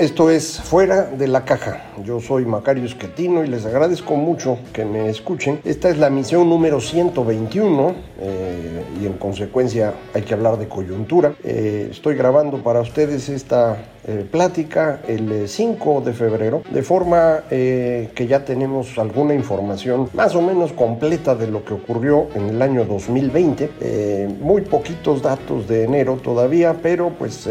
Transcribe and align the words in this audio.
esto 0.00 0.30
es 0.30 0.58
Fuera 0.62 1.02
de 1.02 1.28
la 1.28 1.44
Caja. 1.44 1.82
Yo 2.02 2.20
soy 2.20 2.46
Macario 2.46 2.86
Esquetino 2.86 3.44
y 3.44 3.48
les 3.48 3.66
agradezco 3.66 4.16
mucho 4.16 4.58
que 4.72 4.86
me 4.86 5.10
escuchen. 5.10 5.60
Esta 5.62 5.90
es 5.90 5.98
la 5.98 6.08
misión 6.08 6.48
número 6.48 6.80
121 6.80 7.94
eh, 8.18 8.82
y 8.98 9.06
en 9.06 9.12
consecuencia 9.14 9.92
hay 10.14 10.22
que 10.22 10.32
hablar 10.32 10.58
de 10.58 10.68
coyuntura. 10.68 11.34
Eh, 11.44 11.88
estoy 11.90 12.14
grabando 12.16 12.62
para 12.62 12.80
ustedes 12.80 13.28
esta 13.28 13.76
eh, 14.06 14.26
plática 14.30 15.02
el 15.06 15.46
5 15.46 16.00
de 16.00 16.14
febrero, 16.14 16.62
de 16.70 16.82
forma 16.82 17.44
que 17.50 18.26
ya 18.26 18.44
tenemos 18.44 18.98
alguna 18.98 19.34
información 19.34 20.08
más 20.14 20.34
o 20.34 20.40
menos 20.40 20.72
completa 20.72 21.34
de 21.34 21.46
lo 21.46 21.62
que 21.62 21.74
ocurrió 21.74 22.28
en 22.34 22.48
el 22.48 22.62
año 22.62 22.86
2020. 22.86 24.38
muy 24.40 24.62
poquitos 24.62 25.20
datos 25.20 25.68
de 25.68 25.84
enero 25.84 26.18
todavía, 26.22 26.76
pero 26.82 27.10
pues 27.10 27.46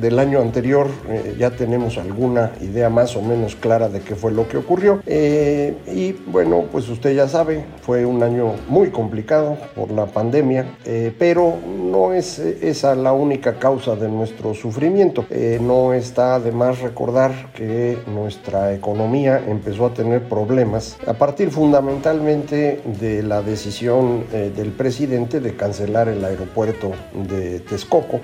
del 0.00 0.18
año 0.18 0.40
anterior 0.40 0.88
eh, 1.08 1.36
ya 1.38 1.50
tenemos 1.50 1.98
alguna 1.98 2.52
idea 2.60 2.88
más 2.88 3.16
o 3.16 3.22
menos 3.22 3.56
clara 3.56 3.88
de 3.88 4.00
qué 4.00 4.14
fue 4.14 4.32
lo 4.32 4.48
que 4.48 4.56
ocurrió. 4.56 5.02
Eh, 5.06 5.74
y 5.92 6.12
bueno, 6.30 6.64
pues 6.70 6.88
usted 6.88 7.14
ya 7.14 7.28
sabe, 7.28 7.64
fue 7.82 8.06
un 8.06 8.22
año 8.22 8.54
muy 8.68 8.90
complicado 8.90 9.56
por 9.74 9.90
la 9.90 10.06
pandemia, 10.06 10.66
eh, 10.84 11.12
pero 11.18 11.54
no 11.90 12.12
es 12.12 12.38
esa 12.38 12.94
la 12.94 13.12
única 13.12 13.58
causa 13.58 13.96
de 13.96 14.08
nuestro 14.08 14.54
sufrimiento. 14.54 15.26
no 15.60 15.92
está 15.94 16.40
de 16.40 16.52
más 16.52 16.80
recordar 16.80 17.52
que 17.54 17.98
nuestra 18.06 18.72
economía 18.74 19.42
empezó 19.46 19.86
a 19.86 19.94
tener 19.94 20.22
problemas 20.28 20.96
a 21.06 21.14
partir 21.14 21.50
fundamentalmente 21.50 22.80
de 23.00 23.22
la 23.22 23.42
decisión 23.42 24.24
del 24.30 24.70
presidente 24.72 25.40
de 25.40 25.54
cancelar 25.54 26.08
el 26.08 26.24
aeropuerto 26.24 26.92
de 27.28 27.60
Texcoco 27.60 28.20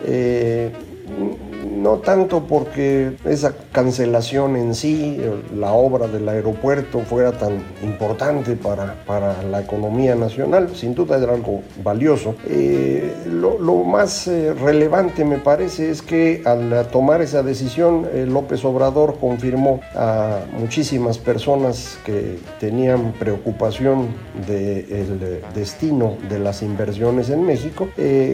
no 1.82 1.98
tanto 1.98 2.44
porque 2.44 3.12
esa 3.24 3.54
cancelación 3.72 4.56
en 4.56 4.74
sí, 4.74 5.20
la 5.56 5.72
obra 5.72 6.08
del 6.08 6.28
aeropuerto 6.28 7.00
fuera 7.00 7.32
tan 7.32 7.62
importante 7.82 8.56
para, 8.56 8.94
para 9.06 9.42
la 9.42 9.60
economía 9.60 10.14
nacional, 10.14 10.70
sin 10.74 10.94
duda 10.94 11.18
era 11.18 11.34
algo 11.34 11.62
valioso. 11.82 12.34
Eh, 12.46 13.12
lo, 13.26 13.58
más 13.84 14.28
eh, 14.28 14.52
relevante 14.54 15.24
me 15.24 15.38
parece 15.38 15.90
es 15.90 16.02
que 16.02 16.42
al 16.44 16.86
tomar 16.88 17.22
esa 17.22 17.42
decisión, 17.42 18.06
eh, 18.12 18.26
López 18.28 18.64
Obrador 18.64 19.18
confirmó 19.20 19.80
a 19.94 20.40
muchísimas 20.58 21.18
personas 21.18 21.98
que 22.04 22.38
tenían 22.60 23.12
preocupación 23.12 24.08
del 24.46 25.40
destino 25.54 26.16
de 26.28 26.38
las 26.38 26.62
inversiones 26.62 27.30
en 27.30 27.44
México. 27.44 27.88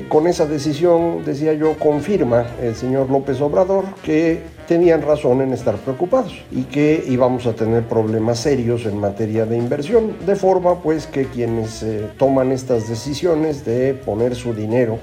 con 0.08 0.26
esa 0.26 0.46
decisión, 0.46 1.24
decía 1.24 1.52
yo, 1.54 1.74
confirma 1.78 2.46
el 2.62 2.74
señor 2.74 3.10
López 3.10 3.33
Obrador 3.40 3.84
que 4.02 4.42
tenían 4.66 5.02
razón 5.02 5.40
en 5.40 5.52
estar 5.52 5.76
preocupados 5.76 6.34
y 6.50 6.62
que 6.64 7.04
íbamos 7.08 7.46
a 7.46 7.52
tener 7.54 7.84
problemas 7.84 8.40
serios 8.40 8.86
en 8.86 8.98
materia 8.98 9.46
de 9.46 9.56
inversión, 9.56 10.16
de 10.26 10.36
forma 10.36 10.80
pues 10.82 11.06
que 11.06 11.26
quienes 11.26 11.82
eh, 11.82 12.08
toman 12.18 12.52
estas 12.52 12.88
decisiones 12.88 13.64
de 13.64 13.94
poner 13.94 14.34
su 14.34 14.54
dinero 14.54 14.98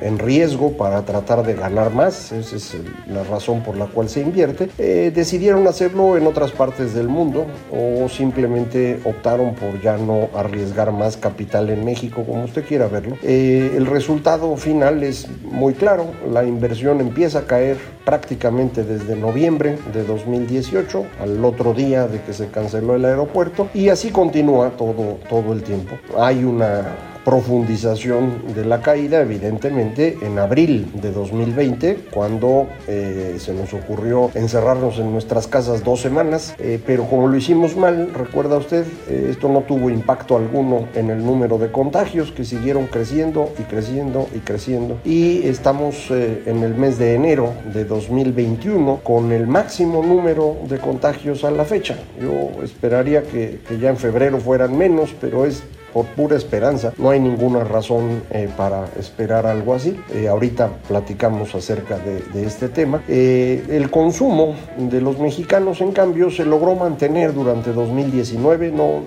en 0.00 0.18
riesgo 0.18 0.72
para 0.76 1.02
tratar 1.02 1.44
de 1.44 1.54
ganar 1.54 1.92
más, 1.92 2.32
esa 2.32 2.56
es 2.56 2.76
la 3.08 3.24
razón 3.24 3.62
por 3.62 3.76
la 3.76 3.86
cual 3.86 4.08
se 4.08 4.20
invierte, 4.20 4.68
eh, 4.78 5.12
decidieron 5.14 5.66
hacerlo 5.66 6.16
en 6.16 6.26
otras 6.26 6.52
partes 6.52 6.94
del 6.94 7.08
mundo 7.08 7.46
o 7.72 8.08
simplemente 8.08 9.00
optaron 9.04 9.54
por 9.54 9.80
ya 9.80 9.96
no 9.96 10.28
arriesgar 10.34 10.92
más 10.92 11.16
capital 11.16 11.70
en 11.70 11.84
México, 11.84 12.24
como 12.24 12.44
usted 12.44 12.64
quiera 12.64 12.88
verlo. 12.88 13.16
Eh, 13.22 13.74
el 13.76 13.86
resultado 13.86 14.56
final 14.56 15.02
es 15.02 15.28
muy 15.42 15.74
claro, 15.74 16.06
la 16.30 16.44
inversión 16.44 17.00
empieza 17.00 17.40
a 17.40 17.42
caer 17.42 17.76
prácticamente 18.04 18.65
desde 18.74 19.16
noviembre 19.16 19.78
de 19.92 20.04
2018, 20.04 21.06
al 21.20 21.44
otro 21.44 21.72
día 21.72 22.06
de 22.06 22.20
que 22.22 22.32
se 22.32 22.48
canceló 22.48 22.94
el 22.96 23.04
aeropuerto, 23.04 23.68
y 23.74 23.88
así 23.88 24.10
continúa 24.10 24.70
todo, 24.70 25.18
todo 25.28 25.52
el 25.52 25.62
tiempo. 25.62 25.96
Hay 26.18 26.44
una 26.44 27.15
profundización 27.26 28.54
de 28.54 28.64
la 28.64 28.82
caída, 28.82 29.20
evidentemente, 29.20 30.16
en 30.22 30.38
abril 30.38 30.86
de 31.02 31.10
2020, 31.10 31.96
cuando 32.12 32.68
eh, 32.86 33.34
se 33.40 33.52
nos 33.52 33.74
ocurrió 33.74 34.30
encerrarnos 34.34 35.00
en 35.00 35.10
nuestras 35.10 35.48
casas 35.48 35.82
dos 35.82 36.00
semanas, 36.00 36.54
eh, 36.60 36.80
pero 36.86 37.02
como 37.06 37.26
lo 37.26 37.36
hicimos 37.36 37.76
mal, 37.76 38.14
recuerda 38.14 38.58
usted, 38.58 38.86
eh, 39.08 39.26
esto 39.28 39.48
no 39.48 39.62
tuvo 39.62 39.90
impacto 39.90 40.36
alguno 40.36 40.86
en 40.94 41.10
el 41.10 41.26
número 41.26 41.58
de 41.58 41.72
contagios 41.72 42.30
que 42.30 42.44
siguieron 42.44 42.86
creciendo 42.86 43.52
y 43.58 43.64
creciendo 43.64 44.28
y 44.32 44.38
creciendo. 44.38 44.98
Y 45.04 45.48
estamos 45.48 46.08
en 46.12 46.62
el 46.62 46.76
mes 46.76 46.96
de 46.96 47.16
enero 47.16 47.54
de 47.74 47.84
2021 47.84 49.00
con 49.02 49.32
el 49.32 49.48
máximo 49.48 50.00
número 50.00 50.58
de 50.68 50.78
contagios 50.78 51.42
a 51.42 51.50
la 51.50 51.64
fecha. 51.64 51.98
Yo 52.22 52.62
esperaría 52.62 53.24
que, 53.24 53.58
que 53.66 53.80
ya 53.80 53.90
en 53.90 53.96
febrero 53.96 54.38
fueran 54.38 54.78
menos, 54.78 55.12
pero 55.20 55.44
es 55.44 55.64
por 55.96 56.04
pura 56.08 56.36
esperanza. 56.36 56.92
No 56.98 57.08
hay 57.08 57.20
ninguna 57.20 57.64
razón 57.64 58.22
eh, 58.30 58.50
para 58.54 58.84
esperar 58.98 59.46
algo 59.46 59.72
así. 59.72 59.98
Eh, 60.12 60.28
ahorita 60.28 60.68
platicamos 60.86 61.54
acerca 61.54 61.96
de, 61.96 62.44
este 62.44 62.68
tema. 62.68 63.02
Eh, 63.08 63.64
el 63.70 63.90
consumo 63.90 64.56
de 64.76 65.00
los 65.00 65.18
mexicanos, 65.18 65.80
en 65.80 65.92
cambio, 65.92 66.30
se 66.30 66.44
logró 66.44 66.74
mantener 66.74 67.32
durante 67.32 67.72
2019. 67.72 68.72
No 68.72 69.04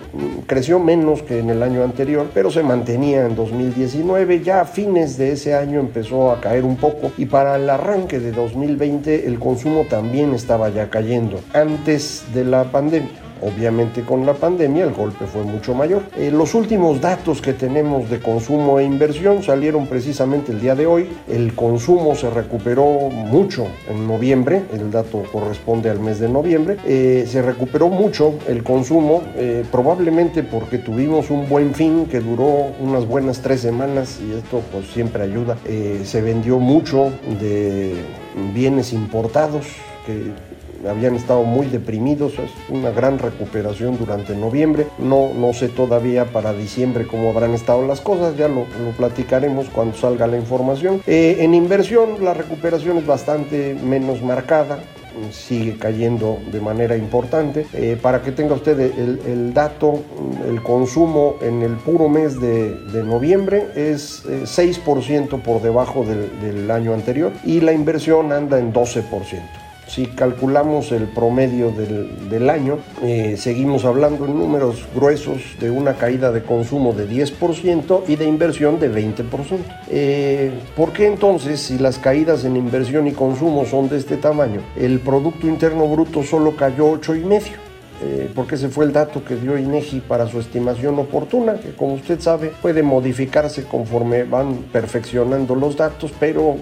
creció 0.48 0.80
menos 0.80 1.22
que 1.22 1.38
en 1.38 1.52
el 1.52 1.62
año 1.62 1.84
anterior, 1.84 2.26
pero 2.34 2.50
se 2.50 2.64
mantenía 2.64 3.24
en 3.24 3.36
2019. 3.36 4.42
Ya 4.42 4.62
a 4.62 4.66
fines 4.66 5.16
de 5.16 5.34
ese 5.34 5.54
año 5.54 5.80
empezó 5.80 6.32
a 6.32 6.42
caer 6.42 6.66
un 6.66 6.78
poco 6.78 7.12
y 7.20 7.28
para 7.28 7.58
el 7.58 7.70
arranque 7.70 8.20
de 8.20 8.32
2020 8.32 9.28
el 9.28 9.38
consumo 9.38 9.86
también 9.88 10.34
estaba 10.34 10.70
ya 10.70 10.90
cayendo 10.90 11.40
antes 11.54 12.24
de 12.34 12.46
la 12.46 12.64
pandemia. 12.64 13.29
Obviamente 13.42 14.02
con 14.02 14.26
la 14.26 14.34
pandemia 14.34 14.84
el 14.84 14.94
golpe 14.94 15.26
fue 15.26 15.44
mucho 15.44 15.74
mayor. 15.74 16.04
Eh, 16.18 16.32
los 16.32 16.54
últimos 16.54 17.02
datos 17.02 17.42
que 17.42 17.54
tenemos 17.54 18.10
de 18.10 18.20
consumo 18.20 18.80
e 18.80 18.84
inversión 18.84 19.44
salieron 19.44 19.88
precisamente 19.88 20.52
el 20.52 20.60
día 20.60 20.76
de 20.76 20.86
hoy. 20.86 21.10
El 21.28 21.54
consumo 21.56 22.16
se 22.16 22.30
recuperó 22.30 22.86
mucho 23.10 23.68
en 23.90 24.08
noviembre, 24.08 24.64
el 24.74 24.92
dato 24.92 25.24
corresponde 25.32 25.90
al 25.90 26.00
mes 26.00 26.20
de 26.20 26.30
noviembre. 26.30 26.78
Eh, 26.86 27.26
se 27.28 27.42
recuperó 27.42 27.90
mucho 27.90 28.34
el 28.48 28.64
consumo, 28.64 29.24
eh, 29.36 29.64
probablemente 29.72 30.44
porque 30.44 30.78
tuvimos 30.78 31.30
un 31.30 31.48
buen 31.48 31.74
fin 31.74 32.06
que 32.06 32.20
duró 32.20 32.68
unas 32.80 33.08
buenas 33.08 33.42
tres 33.42 33.62
semanas 33.62 34.20
y 34.22 34.34
esto 34.34 34.62
pues 34.72 34.88
siempre 34.88 35.24
ayuda. 35.24 35.58
se 36.04 36.22
vendió 36.22 36.60
mucho 36.60 37.12
de 37.40 37.94
bienes 38.54 38.94
importados 38.94 39.66
que 40.06 40.32
habían 40.88 41.16
estado 41.16 41.44
muy 41.44 41.68
deprimidos, 41.68 42.34
es 42.34 42.52
una 42.70 42.92
gran 42.92 43.20
recuperación 43.20 43.98
durante 43.98 44.36
noviembre, 44.36 44.88
no, 44.98 45.32
no 45.34 45.54
sé 45.54 45.70
todavía 45.70 46.26
para 46.26 46.54
diciembre 46.54 47.08
cómo 47.08 47.30
habrán 47.30 47.54
estado 47.54 47.86
las 47.86 48.02
cosas, 48.02 48.38
ya 48.38 48.48
lo, 48.48 48.66
platicaremos 48.98 49.70
cuando 49.70 49.98
salga 49.98 50.28
la 50.28 50.38
información. 50.38 51.02
Eh, 51.08 51.38
en 51.40 51.54
inversión 51.54 52.24
la 52.24 52.34
recuperación 52.34 52.98
es 52.98 53.06
bastante 53.06 53.76
menos 53.76 54.22
marcada, 54.22 54.80
sigue 55.32 55.78
cayendo 55.78 56.40
de 56.52 56.60
manera 56.60 56.96
importante. 56.96 57.66
Eh, 57.74 57.98
para 58.02 58.22
que 58.22 58.32
tenga 58.32 58.54
usted 58.54 58.80
el, 58.80 59.54
dato, 59.54 60.04
el 60.48 60.62
consumo 60.62 61.36
en 61.42 61.62
el 61.62 61.74
puro 61.74 62.10
mes 62.10 62.40
de, 62.40 63.04
noviembre 63.04 63.68
es 63.76 64.26
6% 64.26 65.34
eh, 65.34 65.42
por 65.44 65.62
debajo 65.62 66.06
del, 66.06 66.70
año 66.70 66.94
anterior 66.94 67.32
y 67.44 67.62
la 67.62 67.74
inversión 67.74 68.32
anda 68.32 68.60
en 68.60 68.72
12%. 68.72 69.69
Si 69.90 70.06
calculamos 70.06 70.92
el 70.92 71.08
promedio 71.08 71.72
del, 71.72 72.50
año, 72.52 72.78
eh, 73.02 73.36
seguimos 73.38 73.86
hablando 73.86 74.26
en 74.26 74.38
números 74.38 74.86
gruesos 74.94 75.42
de 75.60 75.72
una 75.72 75.96
caída 75.96 76.32
de 76.32 76.44
consumo 76.44 76.94
de 76.94 77.10
10% 77.10 78.04
y 78.08 78.16
de 78.16 78.26
inversión 78.26 78.80
de 78.80 78.92
20%. 78.92 79.58
Eh, 79.90 80.52
¿Por 80.76 80.94
qué 80.94 81.08
entonces, 81.08 81.60
si 81.60 81.80
las 81.80 81.98
caídas 81.98 82.46
en 82.46 82.56
inversión 82.56 83.08
y 83.08 83.14
consumo 83.14 83.66
son 83.66 83.90
de 83.90 83.98
este 83.98 84.18
tamaño, 84.18 84.62
el 84.78 85.00
Producto 85.00 85.48
Interno 85.48 85.88
Bruto 85.88 86.22
solo 86.22 86.56
cayó 86.56 86.92
8,5%? 86.92 87.69
Eh, 88.02 88.32
porque 88.34 88.56
ese 88.56 88.70
fue 88.70 88.86
el 88.86 88.94
dato 88.94 89.26
que 89.26 89.36
dio 89.36 89.58
INEGI 89.58 90.00
para 90.02 90.28
su 90.28 90.40
estimación 90.40 90.98
oportuna, 91.00 91.56
que 91.56 91.74
como 91.74 91.96
usted 91.96 92.20
sabe 92.22 92.54
puede 92.62 92.82
modificarse 92.82 93.66
conforme 93.66 94.24
van 94.24 94.56
perfeccionando 94.72 95.54
los 95.54 95.76
datos, 95.76 96.14
pero 96.18 96.56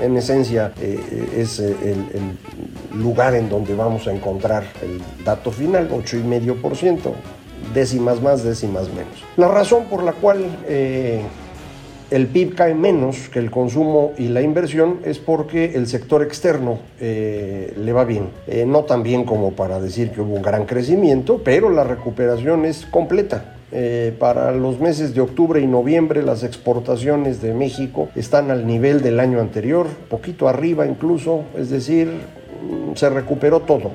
en 0.00 0.16
esencia 0.16 0.72
eh, 0.80 0.98
es 1.36 1.60
eh, 1.60 1.76
el, 1.82 2.98
lugar 2.98 3.34
en 3.34 3.50
donde 3.50 3.74
vamos 3.74 4.08
a 4.08 4.12
encontrar 4.12 4.64
el 4.82 5.24
dato 5.24 5.50
final, 5.50 5.90
8,5%, 5.90 7.12
décimas 7.74 8.22
más, 8.22 8.42
décimas 8.42 8.88
menos. 8.88 9.22
La 9.36 9.48
razón 9.48 9.84
por 9.90 10.02
la 10.02 10.12
cual 10.12 10.38
el 12.10 12.26
PIB 12.26 12.54
cae 12.54 12.74
menos 12.74 13.28
que 13.28 13.38
el 13.38 13.50
consumo 13.50 14.12
y 14.16 14.28
la 14.28 14.40
inversión 14.40 15.00
es 15.04 15.18
porque 15.18 15.74
el 15.74 15.86
sector 15.86 16.22
externo 16.22 16.78
eh, 17.00 17.74
le 17.76 17.92
va 17.92 18.04
bien. 18.04 18.30
Eh, 18.46 18.64
no 18.66 18.84
tan 18.84 19.02
bien 19.02 19.24
como 19.24 19.52
para 19.52 19.78
decir 19.80 20.10
que 20.10 20.22
hubo 20.22 20.34
un 20.34 20.42
gran 20.42 20.64
crecimiento, 20.64 21.42
pero 21.44 21.70
la 21.70 21.84
recuperación 21.84 22.64
es 22.64 22.86
completa. 22.86 23.56
Eh, 23.70 24.14
para 24.18 24.52
los 24.52 24.80
meses 24.80 25.14
de 25.14 25.20
octubre 25.20 25.60
y 25.60 25.66
noviembre 25.66 26.22
las 26.22 26.42
exportaciones 26.42 27.42
de 27.42 27.52
México 27.52 28.08
están 28.16 28.50
al 28.50 28.66
nivel 28.66 29.02
del 29.02 29.20
año 29.20 29.40
anterior, 29.40 29.86
poquito 30.08 30.48
arriba 30.48 30.86
incluso, 30.86 31.42
es 31.54 31.68
decir, 31.68 32.08
se 32.94 33.10
recuperó 33.10 33.60
todo. 33.60 33.90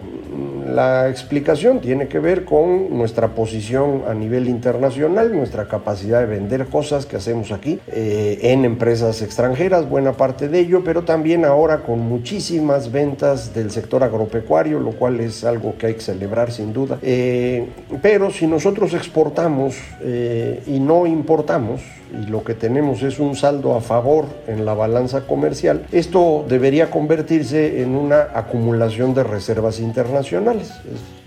La 0.68 1.10
explicación 1.10 1.82
tiene 1.82 2.08
que 2.08 2.20
ver 2.20 2.46
con 2.46 2.96
nuestra 2.98 3.30
posición 3.30 4.04
a 4.08 4.14
nivel 4.14 4.48
internacional, 4.48 5.36
nuestra 5.36 5.68
capacidad 5.68 6.20
de 6.20 6.26
vender 6.26 6.68
cosas 6.68 7.06
que 7.06 7.18
hacemos 7.18 7.52
aquí 7.52 7.80
eh, 7.88 8.40
en 8.42 8.66
empresas 8.66 9.22
extranjeras, 9.22 9.90
buena 9.90 10.14
parte 10.14 10.48
de 10.48 10.60
ello, 10.60 10.84
pero 10.84 11.04
también 11.04 11.46
ahora 11.46 11.80
con 11.80 12.00
muchísimas 12.00 12.92
ventas 12.92 13.54
del 13.54 13.72
sector 13.72 14.04
agropecuario, 14.04 14.80
lo 14.80 14.92
cual 14.92 15.20
es 15.20 15.44
algo 15.44 15.78
que 15.78 15.88
hay 15.88 15.94
que 15.96 16.02
celebrar 16.02 16.52
sin 16.52 16.74
duda. 16.74 16.98
Eh, 17.02 17.68
pero 18.02 18.32
si 18.32 18.48
nosotros 18.48 18.94
exportamos 18.94 19.76
eh, 20.02 20.62
y 20.68 20.80
no 20.80 21.06
importamos, 21.06 21.82
y 22.14 22.28
lo 22.28 22.44
que 22.44 22.54
tenemos 22.54 23.04
es 23.04 23.20
un 23.20 23.36
saldo 23.36 23.76
a 23.76 23.82
favor 23.82 24.26
en 24.48 24.66
la 24.66 24.74
balanza 24.74 25.22
comercial, 25.28 25.86
esto 25.92 26.46
debería 26.48 26.90
convertirse 26.90 27.82
en 27.82 27.96
una 27.96 28.28
acumulación 28.34 29.14
de 29.14 29.24
reservas 29.24 29.80
internacionales 29.80 30.72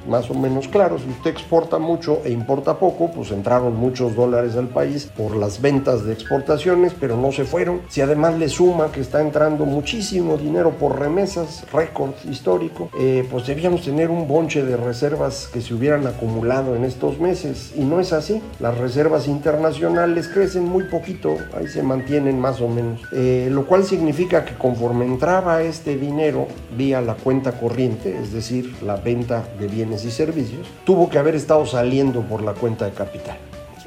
más 0.08 0.30
o 0.30 0.34
menos 0.34 0.68
claro. 0.68 0.98
Si 0.98 1.08
usted 1.08 1.30
exporta 1.30 1.78
mucho 1.78 2.20
e 2.24 2.30
importa 2.30 2.78
poco, 2.78 3.10
pues 3.10 3.30
entraron 3.30 3.76
muchos 3.76 4.14
dólares 4.14 4.56
al 4.56 4.68
país 4.68 5.10
por 5.16 5.36
las 5.36 5.60
ventas 5.60 6.04
de 6.04 6.12
exportaciones, 6.12 6.94
pero 6.98 7.16
no 7.16 7.32
se 7.32 7.44
fueron. 7.44 7.80
Si 7.88 8.00
además 8.00 8.38
le 8.38 8.48
suma 8.48 8.92
que 8.92 9.00
está 9.00 9.20
entrando 9.20 9.64
muchísimo 9.64 10.36
dinero 10.36 10.70
por 10.70 10.98
remesas, 10.98 11.64
récord 11.72 12.12
histórico, 12.30 12.90
eh, 12.98 13.26
pues 13.30 13.46
debíamos 13.46 13.82
tener 13.82 14.10
un 14.10 14.28
bonche 14.28 14.64
de 14.64 14.76
reservas 14.76 15.48
que 15.52 15.60
se 15.60 15.74
hubieran 15.74 16.06
acumulado 16.06 16.76
en 16.76 16.84
estos 16.84 17.18
meses. 17.18 17.72
Y 17.76 17.84
no 17.84 18.00
es 18.00 18.12
así. 18.12 18.42
Las 18.60 18.78
reservas 18.78 19.28
internacionales 19.28 20.28
crecen 20.28 20.64
muy 20.64 20.84
poquito, 20.84 21.36
ahí 21.56 21.68
se 21.68 21.82
mantienen 21.82 22.38
más 22.38 22.60
o 22.60 22.68
menos. 22.68 23.00
Eh, 23.12 23.48
lo 23.50 23.66
cual 23.66 23.84
significa 23.84 24.44
que 24.44 24.54
conforme 24.54 25.06
entraba 25.06 25.62
este 25.62 25.96
dinero 25.96 26.48
vía 26.76 27.00
la 27.00 27.14
cuenta 27.14 27.52
corriente, 27.52 28.18
es 28.18 28.32
decir, 28.32 28.74
la 28.82 28.96
venta 28.96 29.44
de 29.58 29.68
bienes 29.68 29.95
y 30.04 30.10
servicios, 30.10 30.66
tuvo 30.84 31.08
que 31.08 31.18
haber 31.18 31.34
estado 31.34 31.66
saliendo 31.66 32.22
por 32.22 32.42
la 32.42 32.54
cuenta 32.54 32.84
de 32.84 32.92
capital. 32.92 33.38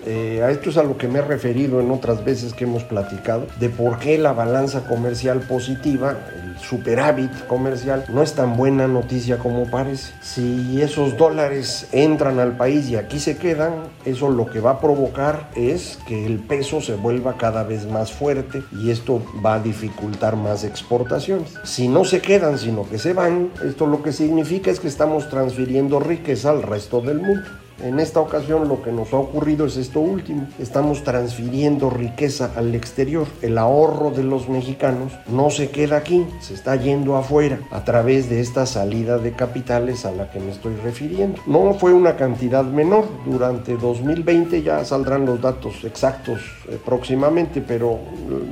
Eh, 0.05 0.41
a 0.43 0.51
esto 0.51 0.69
es 0.69 0.77
a 0.77 0.83
lo 0.83 0.97
que 0.97 1.07
me 1.07 1.19
he 1.19 1.21
referido 1.21 1.79
en 1.79 1.91
otras 1.91 2.23
veces 2.23 2.53
que 2.53 2.63
hemos 2.63 2.83
platicado, 2.83 3.47
de 3.59 3.69
por 3.69 3.99
qué 3.99 4.17
la 4.17 4.33
balanza 4.33 4.87
comercial 4.87 5.39
positiva, 5.41 6.17
el 6.41 6.57
superávit 6.59 7.31
comercial, 7.47 8.05
no 8.09 8.23
es 8.23 8.33
tan 8.33 8.55
buena 8.55 8.87
noticia 8.87 9.37
como 9.37 9.69
parece. 9.69 10.13
Si 10.21 10.81
esos 10.81 11.17
dólares 11.17 11.87
entran 11.91 12.39
al 12.39 12.57
país 12.57 12.89
y 12.89 12.95
aquí 12.95 13.19
se 13.19 13.37
quedan, 13.37 13.73
eso 14.05 14.29
lo 14.29 14.45
que 14.49 14.59
va 14.59 14.71
a 14.71 14.79
provocar 14.79 15.49
es 15.55 15.99
que 16.07 16.25
el 16.25 16.39
peso 16.39 16.81
se 16.81 16.95
vuelva 16.95 17.37
cada 17.37 17.63
vez 17.63 17.85
más 17.85 18.11
fuerte 18.11 18.63
y 18.71 18.91
esto 18.91 19.21
va 19.45 19.55
a 19.55 19.59
dificultar 19.59 20.35
más 20.35 20.63
exportaciones. 20.63 21.53
Si 21.63 21.87
no 21.87 22.05
se 22.05 22.21
quedan, 22.21 22.57
sino 22.57 22.87
que 22.87 22.99
se 22.99 23.13
van, 23.13 23.51
esto 23.65 23.85
lo 23.85 24.01
que 24.03 24.11
significa 24.11 24.71
es 24.71 24.79
que 24.79 24.87
estamos 24.87 25.29
transfiriendo 25.29 25.99
riqueza 25.99 26.51
al 26.51 26.63
resto 26.63 27.01
del 27.01 27.19
mundo. 27.19 27.43
En 27.81 27.99
esta 27.99 28.19
ocasión 28.19 28.67
lo 28.67 28.81
que 28.81 28.91
nos 28.91 29.13
ha 29.13 29.17
ocurrido 29.17 29.65
es 29.65 29.77
esto 29.77 30.01
último. 30.01 30.47
Estamos 30.59 31.03
transfiriendo 31.03 31.89
riqueza 31.89 32.51
al 32.55 32.75
exterior. 32.75 33.25
El 33.41 33.57
ahorro 33.57 34.11
de 34.11 34.23
los 34.23 34.49
mexicanos 34.49 35.13
no 35.27 35.49
se 35.49 35.69
queda 35.69 35.97
aquí, 35.97 36.25
se 36.41 36.53
está 36.53 36.75
yendo 36.75 37.15
afuera 37.15 37.59
a 37.71 37.85
través 37.85 38.29
de 38.29 38.41
esta 38.41 38.65
salida 38.65 39.17
de 39.17 39.31
capitales 39.31 40.05
a 40.05 40.11
la 40.11 40.29
que 40.29 40.39
me 40.39 40.51
estoy 40.51 40.75
refiriendo. 40.83 41.41
No 41.47 41.73
fue 41.73 41.93
una 41.93 42.17
cantidad 42.17 42.65
menor. 42.65 43.05
Durante 43.25 43.77
2020 43.77 44.61
ya 44.61 44.83
saldrán 44.83 45.25
los 45.25 45.41
datos 45.41 45.83
exactos 45.83 46.41
eh, 46.67 46.77
próximamente, 46.83 47.61
pero 47.61 47.99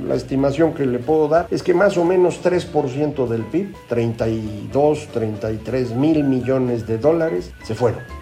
la 0.06 0.14
estimación 0.14 0.72
que 0.72 0.86
le 0.86 0.98
puedo 0.98 1.28
dar 1.28 1.46
es 1.50 1.62
que 1.62 1.74
más 1.74 1.98
o 1.98 2.04
menos 2.04 2.42
3% 2.42 3.26
del 3.28 3.42
PIB, 3.42 3.74
32, 3.88 5.08
33 5.12 5.94
mil 5.94 6.24
millones 6.24 6.86
de 6.86 6.98
dólares, 6.98 7.52
se 7.62 7.74
fueron. 7.74 8.17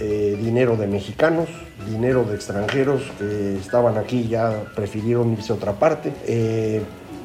Eh, 0.00 0.36
dinero 0.40 0.76
de 0.76 0.88
mexicanos, 0.88 1.48
dinero 1.88 2.24
de 2.24 2.34
extranjeros 2.34 3.02
que 3.16 3.56
estaban 3.56 3.96
aquí 3.96 4.26
ya 4.26 4.64
prefirieron 4.74 5.32
irse 5.32 5.52
a 5.52 5.56
otra 5.56 5.74
parte. 5.74 6.12
Eh, 6.26 6.82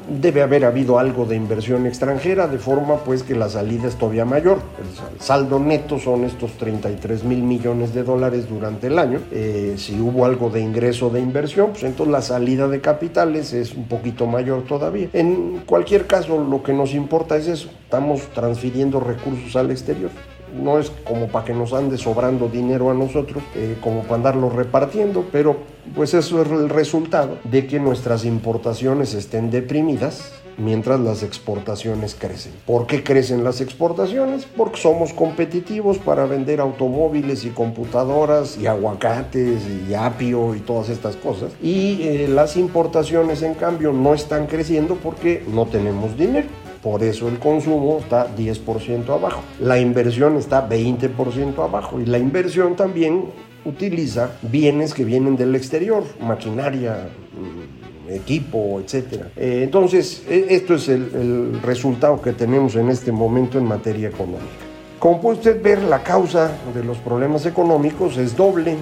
debe 0.08 0.42
haber 0.42 0.64
habido 0.64 0.98
algo 0.98 1.24
de 1.24 1.34
inversión 1.34 1.86
extranjera, 1.86 2.46
de 2.46 2.58
forma 2.58 2.98
pues 2.98 3.24
que 3.24 3.34
la 3.34 3.48
salida 3.48 3.88
es 3.88 3.96
todavía 3.96 4.24
mayor. 4.24 4.58
El 4.78 5.20
saldo 5.20 5.58
neto 5.58 5.98
son 5.98 6.24
estos 6.24 6.52
33 6.52 7.24
mil 7.24 7.42
millones 7.42 7.92
de 7.92 8.04
dólares 8.04 8.48
durante 8.48 8.86
el 8.86 8.98
año. 9.00 9.20
Eh, 9.32 9.74
si 9.76 10.00
hubo 10.00 10.24
algo 10.24 10.48
de 10.48 10.60
ingreso 10.60 11.10
de 11.10 11.20
inversión, 11.20 11.70
pues 11.70 11.82
entonces 11.82 12.12
la 12.12 12.22
salida 12.22 12.68
de 12.68 12.80
capitales 12.80 13.52
es 13.52 13.74
un 13.74 13.88
poquito 13.88 14.26
mayor 14.26 14.62
todavía. 14.62 15.08
En 15.12 15.62
cualquier 15.66 16.06
caso, 16.06 16.38
lo 16.38 16.62
que 16.62 16.72
nos 16.72 16.94
importa 16.94 17.36
es 17.36 17.48
eso, 17.48 17.68
estamos 17.82 18.22
transfiriendo 18.32 19.00
recursos 19.00 19.56
al 19.56 19.72
exterior 19.72 20.10
no 20.54 20.78
es 20.78 20.90
como 21.04 21.28
para 21.28 21.44
que 21.44 21.54
nos 21.54 21.72
ande 21.72 21.98
sobrando 21.98 22.48
dinero 22.48 22.90
a 22.90 22.94
nosotros, 22.94 23.42
eh, 23.54 23.76
como 23.80 24.02
para 24.02 24.16
andarlo 24.16 24.50
repartiendo, 24.50 25.24
pero 25.30 25.56
pues 25.94 26.14
eso 26.14 26.42
es 26.42 26.50
el 26.50 26.68
resultado 26.68 27.38
de 27.44 27.66
que 27.66 27.80
nuestras 27.80 28.24
importaciones 28.24 29.14
estén 29.14 29.50
deprimidas 29.50 30.32
mientras 30.60 31.00
las 31.00 31.22
exportaciones 31.22 32.14
crecen. 32.14 32.52
¿Por 32.66 32.86
qué 32.86 33.02
crecen 33.02 33.42
las 33.44 33.60
exportaciones? 33.60 34.44
Porque 34.44 34.78
somos 34.78 35.12
competitivos 35.12 35.98
para 35.98 36.26
vender 36.26 36.60
automóviles 36.60 37.44
y 37.44 37.50
computadoras 37.50 38.58
y 38.58 38.66
aguacates 38.66 39.62
y 39.88 39.94
apio 39.94 40.54
y 40.54 40.60
todas 40.60 40.88
estas 40.88 41.16
cosas. 41.16 41.52
Y 41.62 42.02
eh, 42.02 42.28
las 42.28 42.56
importaciones 42.56 43.42
en 43.42 43.54
cambio 43.54 43.92
no 43.92 44.14
están 44.14 44.46
creciendo 44.46 44.96
porque 44.96 45.42
no 45.52 45.66
tenemos 45.66 46.16
dinero. 46.16 46.48
Por 46.82 47.02
eso 47.02 47.28
el 47.28 47.38
consumo 47.38 47.98
está 47.98 48.34
10% 48.34 49.08
abajo. 49.10 49.42
La 49.60 49.78
inversión 49.78 50.36
está 50.36 50.66
20% 50.66 51.62
abajo. 51.62 52.00
Y 52.00 52.06
la 52.06 52.18
inversión 52.18 52.74
también 52.74 53.24
utiliza 53.64 54.30
bienes 54.42 54.94
que 54.94 55.04
vienen 55.04 55.36
del 55.36 55.54
exterior, 55.54 56.04
maquinaria, 56.20 57.10
mm, 57.34 58.12
equipo, 58.12 58.80
etc. 58.80 59.26
Eh, 59.36 59.60
entonces, 59.64 60.24
e, 60.28 60.46
esto 60.50 60.74
es 60.74 60.88
el, 60.88 61.10
el 61.14 61.62
resultado 61.62 62.20
que 62.22 62.32
tenemos 62.32 62.74
en 62.76 62.88
este 62.88 63.12
momento 63.12 63.58
en 63.58 63.64
materia 63.64 64.08
económica. 64.08 64.70
Como 64.98 65.20
puede 65.20 65.38
usted 65.38 65.62
ver, 65.62 65.82
la 65.82 66.02
causa 66.02 66.52
de 66.74 66.84
los 66.84 66.98
problemas 66.98 67.46
económicos 67.46 68.16
es 68.16 68.36
doble. 68.36 68.76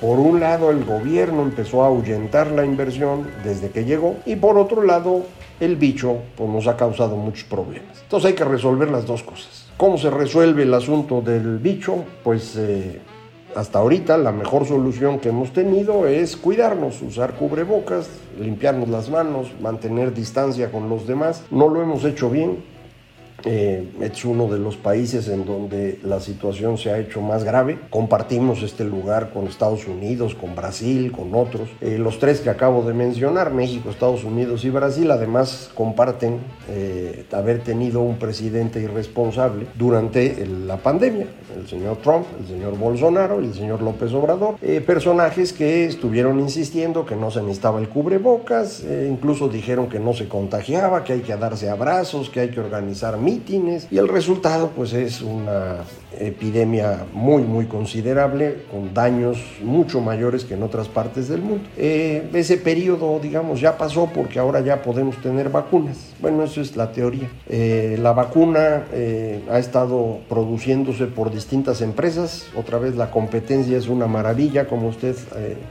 Por 0.00 0.18
un 0.18 0.40
lado, 0.40 0.70
el 0.70 0.84
gobierno 0.84 1.42
empezó 1.42 1.82
a 1.82 1.86
ahuyentar 1.86 2.48
la 2.48 2.64
inversión 2.64 3.28
desde 3.44 3.70
que 3.70 3.84
llegó 3.84 4.16
y 4.24 4.36
por 4.36 4.56
otro 4.56 4.82
lado, 4.82 5.24
el 5.60 5.76
bicho 5.76 6.18
pues, 6.36 6.50
nos 6.50 6.66
ha 6.66 6.76
causado 6.76 7.16
muchos 7.16 7.44
problemas. 7.44 8.00
Entonces 8.02 8.30
hay 8.30 8.34
que 8.34 8.44
resolver 8.44 8.90
las 8.90 9.06
dos 9.06 9.22
cosas. 9.22 9.68
¿Cómo 9.76 9.96
se 9.98 10.10
resuelve 10.10 10.64
el 10.64 10.74
asunto 10.74 11.20
del 11.20 11.58
bicho? 11.58 12.04
Pues 12.24 12.56
eh, 12.56 13.00
hasta 13.54 13.78
ahorita 13.78 14.18
la 14.18 14.32
mejor 14.32 14.66
solución 14.66 15.18
que 15.18 15.30
hemos 15.30 15.52
tenido 15.52 16.06
es 16.06 16.36
cuidarnos, 16.36 17.02
usar 17.02 17.34
cubrebocas, 17.34 18.08
limpiarnos 18.38 18.88
las 18.88 19.10
manos, 19.10 19.48
mantener 19.60 20.12
distancia 20.12 20.70
con 20.70 20.88
los 20.88 21.06
demás. 21.06 21.44
No 21.50 21.68
lo 21.68 21.82
hemos 21.82 22.04
hecho 22.04 22.30
bien, 22.30 22.58
Eh, 23.44 23.88
es 24.00 24.24
uno 24.24 24.48
de 24.48 24.58
los 24.58 24.76
países 24.76 25.28
en 25.28 25.44
donde 25.44 25.98
la 26.02 26.20
situación 26.20 26.78
se 26.78 26.90
ha 26.90 26.98
hecho 26.98 27.20
más 27.20 27.44
grave. 27.44 27.78
Compartimos 27.90 28.62
este 28.62 28.84
lugar 28.84 29.30
con 29.32 29.46
Estados 29.46 29.86
Unidos, 29.86 30.34
con 30.34 30.54
Brasil, 30.54 31.12
con 31.12 31.34
otros. 31.34 31.68
Eh, 31.80 31.98
los 31.98 32.18
tres 32.18 32.40
que 32.40 32.50
acabo 32.50 32.82
de 32.82 32.94
mencionar, 32.94 33.52
México, 33.52 33.90
Estados 33.90 34.24
Unidos 34.24 34.64
y 34.64 34.70
Brasil, 34.70 35.10
además 35.10 35.70
comparten 35.74 36.38
eh, 36.68 37.24
haber 37.32 37.62
tenido 37.62 38.00
un 38.00 38.18
presidente 38.18 38.80
irresponsable 38.80 39.66
durante 39.74 40.46
la 40.46 40.76
pandemia. 40.76 41.26
El 41.56 41.66
señor 41.68 41.98
Trump, 41.98 42.26
el 42.40 42.46
señor 42.46 42.78
Bolsonaro 42.78 43.42
y 43.42 43.46
el 43.46 43.54
señor 43.54 43.82
López 43.82 44.12
Obrador. 44.12 44.56
personajes 44.86 45.52
que 45.52 45.84
estuvieron 45.86 46.38
insistiendo 46.38 47.04
que 47.04 47.16
no 47.16 47.30
se 47.30 47.40
necesitaba 47.40 47.80
el 47.80 47.88
cubrebocas, 47.88 48.84
incluso 49.08 49.48
dijeron 49.48 49.88
que 49.88 49.98
no 49.98 50.12
se 50.12 50.28
contagiaba, 50.28 51.02
que 51.02 51.14
hay 51.14 51.20
que 51.20 51.36
darse 51.36 51.68
abrazos, 51.68 52.30
que 52.30 52.40
hay 52.40 52.50
que 52.50 52.60
organizar 52.60 53.16
mítines 53.30 53.86
y 53.90 53.98
el 53.98 54.08
resultado 54.08 54.70
pues 54.74 54.92
es 54.92 55.22
una 55.22 55.84
epidemia 56.18 57.06
muy 57.12 57.42
muy 57.42 57.66
considerable 57.66 58.64
con 58.70 58.92
daños 58.92 59.38
mucho 59.62 60.00
mayores 60.00 60.44
que 60.44 60.54
en 60.54 60.62
otras 60.62 60.88
partes 60.88 61.28
del 61.28 61.40
mundo. 61.40 61.64
Eh, 61.76 62.28
ese 62.34 62.56
periodo 62.56 63.18
digamos 63.20 63.60
ya 63.60 63.78
pasó 63.78 64.08
porque 64.12 64.38
ahora 64.38 64.60
ya 64.60 64.82
podemos 64.82 65.16
tener 65.22 65.50
vacunas. 65.50 65.96
Bueno, 66.20 66.44
eso 66.44 66.60
es 66.60 66.76
la 66.76 66.92
teoría. 66.92 67.28
Eh, 67.48 67.96
la 68.00 68.12
vacuna 68.12 68.84
eh, 68.92 69.42
ha 69.50 69.58
estado 69.58 70.18
produciéndose 70.28 71.06
por 71.06 71.30
distintas 71.30 71.80
empresas. 71.80 72.46
Otra 72.56 72.78
vez 72.78 72.96
la 72.96 73.10
competencia 73.10 73.78
es 73.78 73.88
una 73.88 74.06
maravilla 74.06 74.66
como 74.66 74.88
usted 74.88 75.16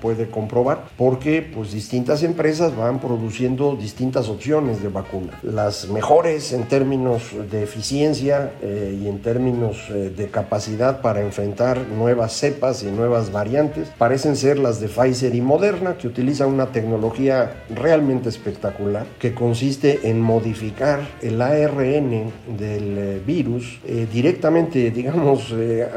puede 0.01 0.29
comprobar 0.29 0.85
porque 0.97 1.41
pues 1.41 1.71
distintas 1.71 2.23
empresas 2.23 2.75
van 2.75 2.99
produciendo 2.99 3.75
distintas 3.75 4.29
opciones 4.29 4.81
de 4.81 4.89
vacuna. 4.89 5.39
Las 5.43 5.89
mejores 5.89 6.53
en 6.53 6.63
términos 6.63 7.23
de 7.51 7.63
eficiencia 7.63 8.51
y 8.61 9.07
en 9.07 9.21
términos 9.21 9.87
de 9.89 10.27
capacidad 10.27 11.01
para 11.01 11.21
enfrentar 11.21 11.79
nuevas 11.87 12.33
cepas 12.33 12.83
y 12.83 12.87
nuevas 12.87 13.31
variantes 13.31 13.89
parecen 13.97 14.35
ser 14.35 14.59
las 14.59 14.79
de 14.79 14.87
Pfizer 14.87 15.35
y 15.35 15.41
Moderna, 15.41 15.95
que 15.97 16.07
utilizan 16.07 16.49
una 16.49 16.67
tecnología 16.67 17.63
realmente 17.69 18.29
espectacular, 18.29 19.05
que 19.19 19.33
consiste 19.33 20.09
en 20.09 20.21
modificar 20.21 20.99
el 21.21 21.41
ARN 21.41 22.31
del 22.57 22.97
eh, 22.97 23.21
virus 23.25 23.79
eh, 23.85 24.07
directamente, 24.11 24.91
digamos, 24.91 25.53
eh, 25.53 25.87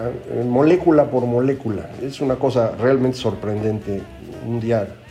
molécula 0.47 1.11
por 1.11 1.27
molécula. 1.27 1.91
Es 2.03 2.21
una 2.21 2.37
cosa 2.37 2.73
realmente 2.77 3.19
sorprendente. 3.19 4.01
Un 4.47 4.61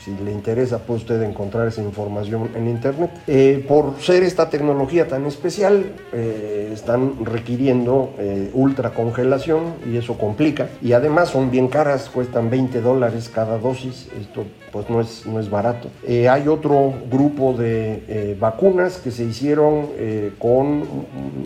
si 0.03 0.15
le 0.23 0.31
interesa 0.31 0.79
puede 0.79 1.01
usted 1.01 1.21
encontrar 1.21 1.67
esa 1.67 1.81
información 1.81 2.49
en 2.55 2.67
internet. 2.67 3.11
Eh, 3.27 3.63
por 3.67 3.99
ser 3.99 4.23
esta 4.23 4.49
tecnología 4.49 5.07
tan 5.07 5.25
especial, 5.25 5.93
eh, 6.11 6.71
están 6.73 7.25
requiriendo 7.25 8.13
eh, 8.17 8.49
ultra 8.53 8.91
congelación 8.91 9.75
y 9.91 9.97
eso 9.97 10.17
complica. 10.17 10.69
Y 10.81 10.93
además 10.93 11.29
son 11.29 11.51
bien 11.51 11.67
caras, 11.67 12.09
cuestan 12.09 12.49
20 12.49 12.81
dólares 12.81 13.29
cada 13.33 13.57
dosis. 13.57 14.09
Esto 14.19 14.45
pues 14.71 14.89
no 14.89 15.01
es, 15.01 15.25
no 15.25 15.39
es 15.39 15.49
barato. 15.49 15.89
hay 16.07 16.47
otro 16.47 16.93
grupo 17.11 17.51
de 17.51 18.37
vacunas 18.39 18.99
que 18.99 19.11
se 19.11 19.25
hicieron 19.25 19.89
con 20.39 20.83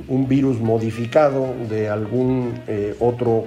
un 0.07 0.27
virus 0.27 0.59
modificado 0.59 1.47
de 1.67 1.89
algún 1.89 2.53
otro 2.99 3.45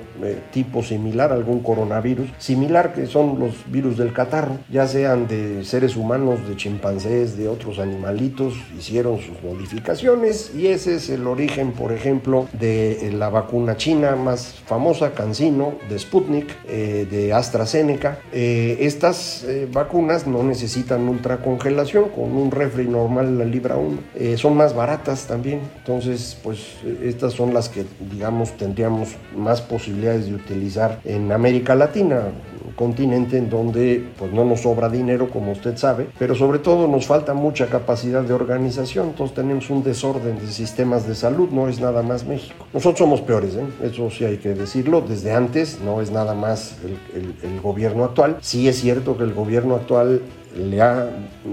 tipo 0.50 0.83
similar, 0.83 1.31
algún 1.31 1.61
coronavirus 1.61 2.29
similar, 2.38 2.93
que 2.93 3.07
son 3.07 3.38
los 3.38 3.71
virus 3.71 3.97
del 3.97 4.12
catarro. 4.12 4.57
Ya 4.69 4.88
se 4.88 4.98
sean 4.99 5.28
de 5.28 5.64
seres 5.64 5.95
humanos, 5.95 6.40
de 6.49 6.57
chimpancés, 6.57 7.37
de 7.37 7.47
otros 7.47 7.78
animalitos, 7.78 8.55
hicieron 8.76 9.21
sus 9.21 9.40
modificaciones 9.45 10.52
y 10.57 10.67
ese 10.67 10.97
es 10.97 11.09
el 11.09 11.28
origen, 11.28 11.71
por 11.71 11.93
ejemplo, 11.93 12.49
de 12.52 13.07
eh, 13.07 13.12
la 13.12 13.28
vacuna 13.28 13.76
china 13.76 14.17
más 14.17 14.55
famosa, 14.67 15.12
CanSino, 15.12 15.75
de 15.88 16.00
Sputnik, 16.00 16.49
eh, 16.67 17.07
de 17.09 17.33
AstraZeneca. 17.33 18.19
Eh, 18.33 18.78
estas 18.81 19.47
vacunas 19.73 20.26
no 20.26 20.43
necesitan 20.43 21.09
ultracongelación, 21.09 22.09
con 22.09 22.33
un 22.37 22.50
refri 22.50 22.88
normal 22.88 23.38
la 23.38 23.45
libra 23.45 23.76
1. 23.76 24.37
son 24.37 24.57
más 24.57 24.75
baratas 24.75 25.28
también, 25.28 25.61
entonces 25.78 26.37
pues 26.43 26.59
estas 27.05 27.35
son 27.35 27.55
las 27.55 27.69
que 27.69 27.85
digamos 28.11 28.57
tendríamos 28.57 29.11
más 29.37 29.61
posibilidades 29.61 30.26
de 30.26 30.35
utilizar 30.35 31.00
en 31.05 31.31
América 31.31 31.76
Latina 31.76 32.33
continente 32.79 33.37
en 33.37 33.51
donde 33.51 34.09
pues 34.17 34.33
no 34.33 34.45
nos 34.45 34.61
sobra 34.61 34.89
dinero, 34.89 35.29
como 35.29 35.53
usted 35.53 35.77
sabe, 35.77 36.09
pero 36.19 36.37
sobre 36.37 36.61
todo 36.61 36.87
nos 36.87 37.07
falta 37.07 37.35
mucha 37.35 37.67
capacidad 37.67 38.23
de 38.23 38.33
organización, 38.33 39.09
entonces 39.09 39.35
tenemos 39.35 39.69
un 39.69 39.83
desorden 39.83 40.39
de 40.39 40.47
sistemas 40.47 41.07
de 41.07 41.17
salud, 41.17 41.49
no 41.51 41.69
es 41.69 41.81
nada 41.81 42.03
más 42.03 42.25
México. 42.25 42.67
Nosotros 42.73 43.01
somos 43.01 43.21
peores, 43.21 43.57
¿eh? 43.57 43.65
eso 43.83 44.09
sí 44.11 44.25
hay 44.25 44.37
que 44.37 44.55
decirlo, 44.55 45.01
desde 45.01 45.33
antes, 45.33 45.81
no 45.85 46.01
es 46.01 46.13
nada 46.13 46.35
más 46.35 46.77
el, 47.13 47.35
el 47.43 47.61
gobierno 47.61 48.05
actual. 48.05 48.37
Sí 48.41 48.69
es 48.69 48.81
cierto 48.81 49.17
que 49.17 49.25
el 49.25 49.35
gobierno 49.35 49.75
actual 49.75 50.23
le 50.57 50.81
ha 50.81 51.09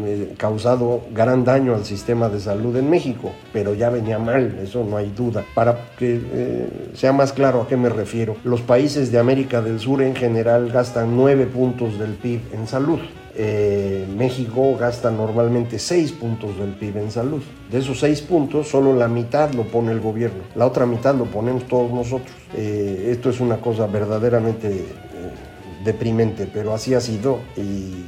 eh, 0.06 0.34
causado 0.38 1.02
gran 1.14 1.44
daño 1.44 1.76
al 1.76 1.86
sistema 1.86 2.30
de 2.30 2.40
salud 2.40 2.76
en 2.78 2.90
México, 2.90 3.32
pero 3.54 3.74
ya 3.74 3.90
venía 3.90 4.20
mal, 4.20 4.60
eso 4.62 4.84
no 4.84 4.98
hay 4.98 5.12
duda. 5.16 5.44
Para 5.54 5.78
que 5.98 6.20
eh, 6.24 6.68
sea 6.94 7.14
más 7.14 7.34
claro 7.34 7.62
a 7.62 7.68
qué 7.68 7.78
me 7.78 7.90
refiero, 7.90 8.36
los 8.44 8.62
países 8.62 9.12
de 9.12 9.20
América 9.20 9.62
del 9.62 9.80
Sur 9.80 10.02
en 10.02 10.16
general 10.16 10.72
gastan 10.72 11.16
9 11.16 11.46
puntos 11.48 12.00
del 12.00 12.14
PIB 12.14 12.42
en 12.54 12.68
salud. 12.68 13.00
Eh, 13.38 14.08
México 14.16 14.78
gasta 14.80 15.12
normalmente 15.12 15.78
6 15.78 16.14
puntos 16.14 16.58
del 16.58 16.70
PIB 16.70 16.98
en 16.98 17.12
salud. 17.12 17.44
De 17.70 17.80
esos 17.80 18.00
6 18.00 18.22
puntos, 18.22 18.70
solo 18.70 18.96
la 18.96 19.10
mitad 19.10 19.52
lo 19.54 19.64
pone 19.64 19.92
el 19.92 20.00
gobierno, 20.00 20.44
la 20.56 20.66
otra 20.66 20.86
mitad 20.86 21.14
lo 21.16 21.26
ponemos 21.26 21.66
todos 21.68 21.92
nosotros. 21.92 22.34
esto 22.56 23.30
es 23.30 23.42
una 23.42 23.58
cosa 23.58 23.88
verdaderamente 23.88 24.86
deprimente, 25.84 26.50
pero 26.52 26.74
así 26.74 26.94
ha 26.94 27.02
sido 27.02 27.40
y 27.56 28.06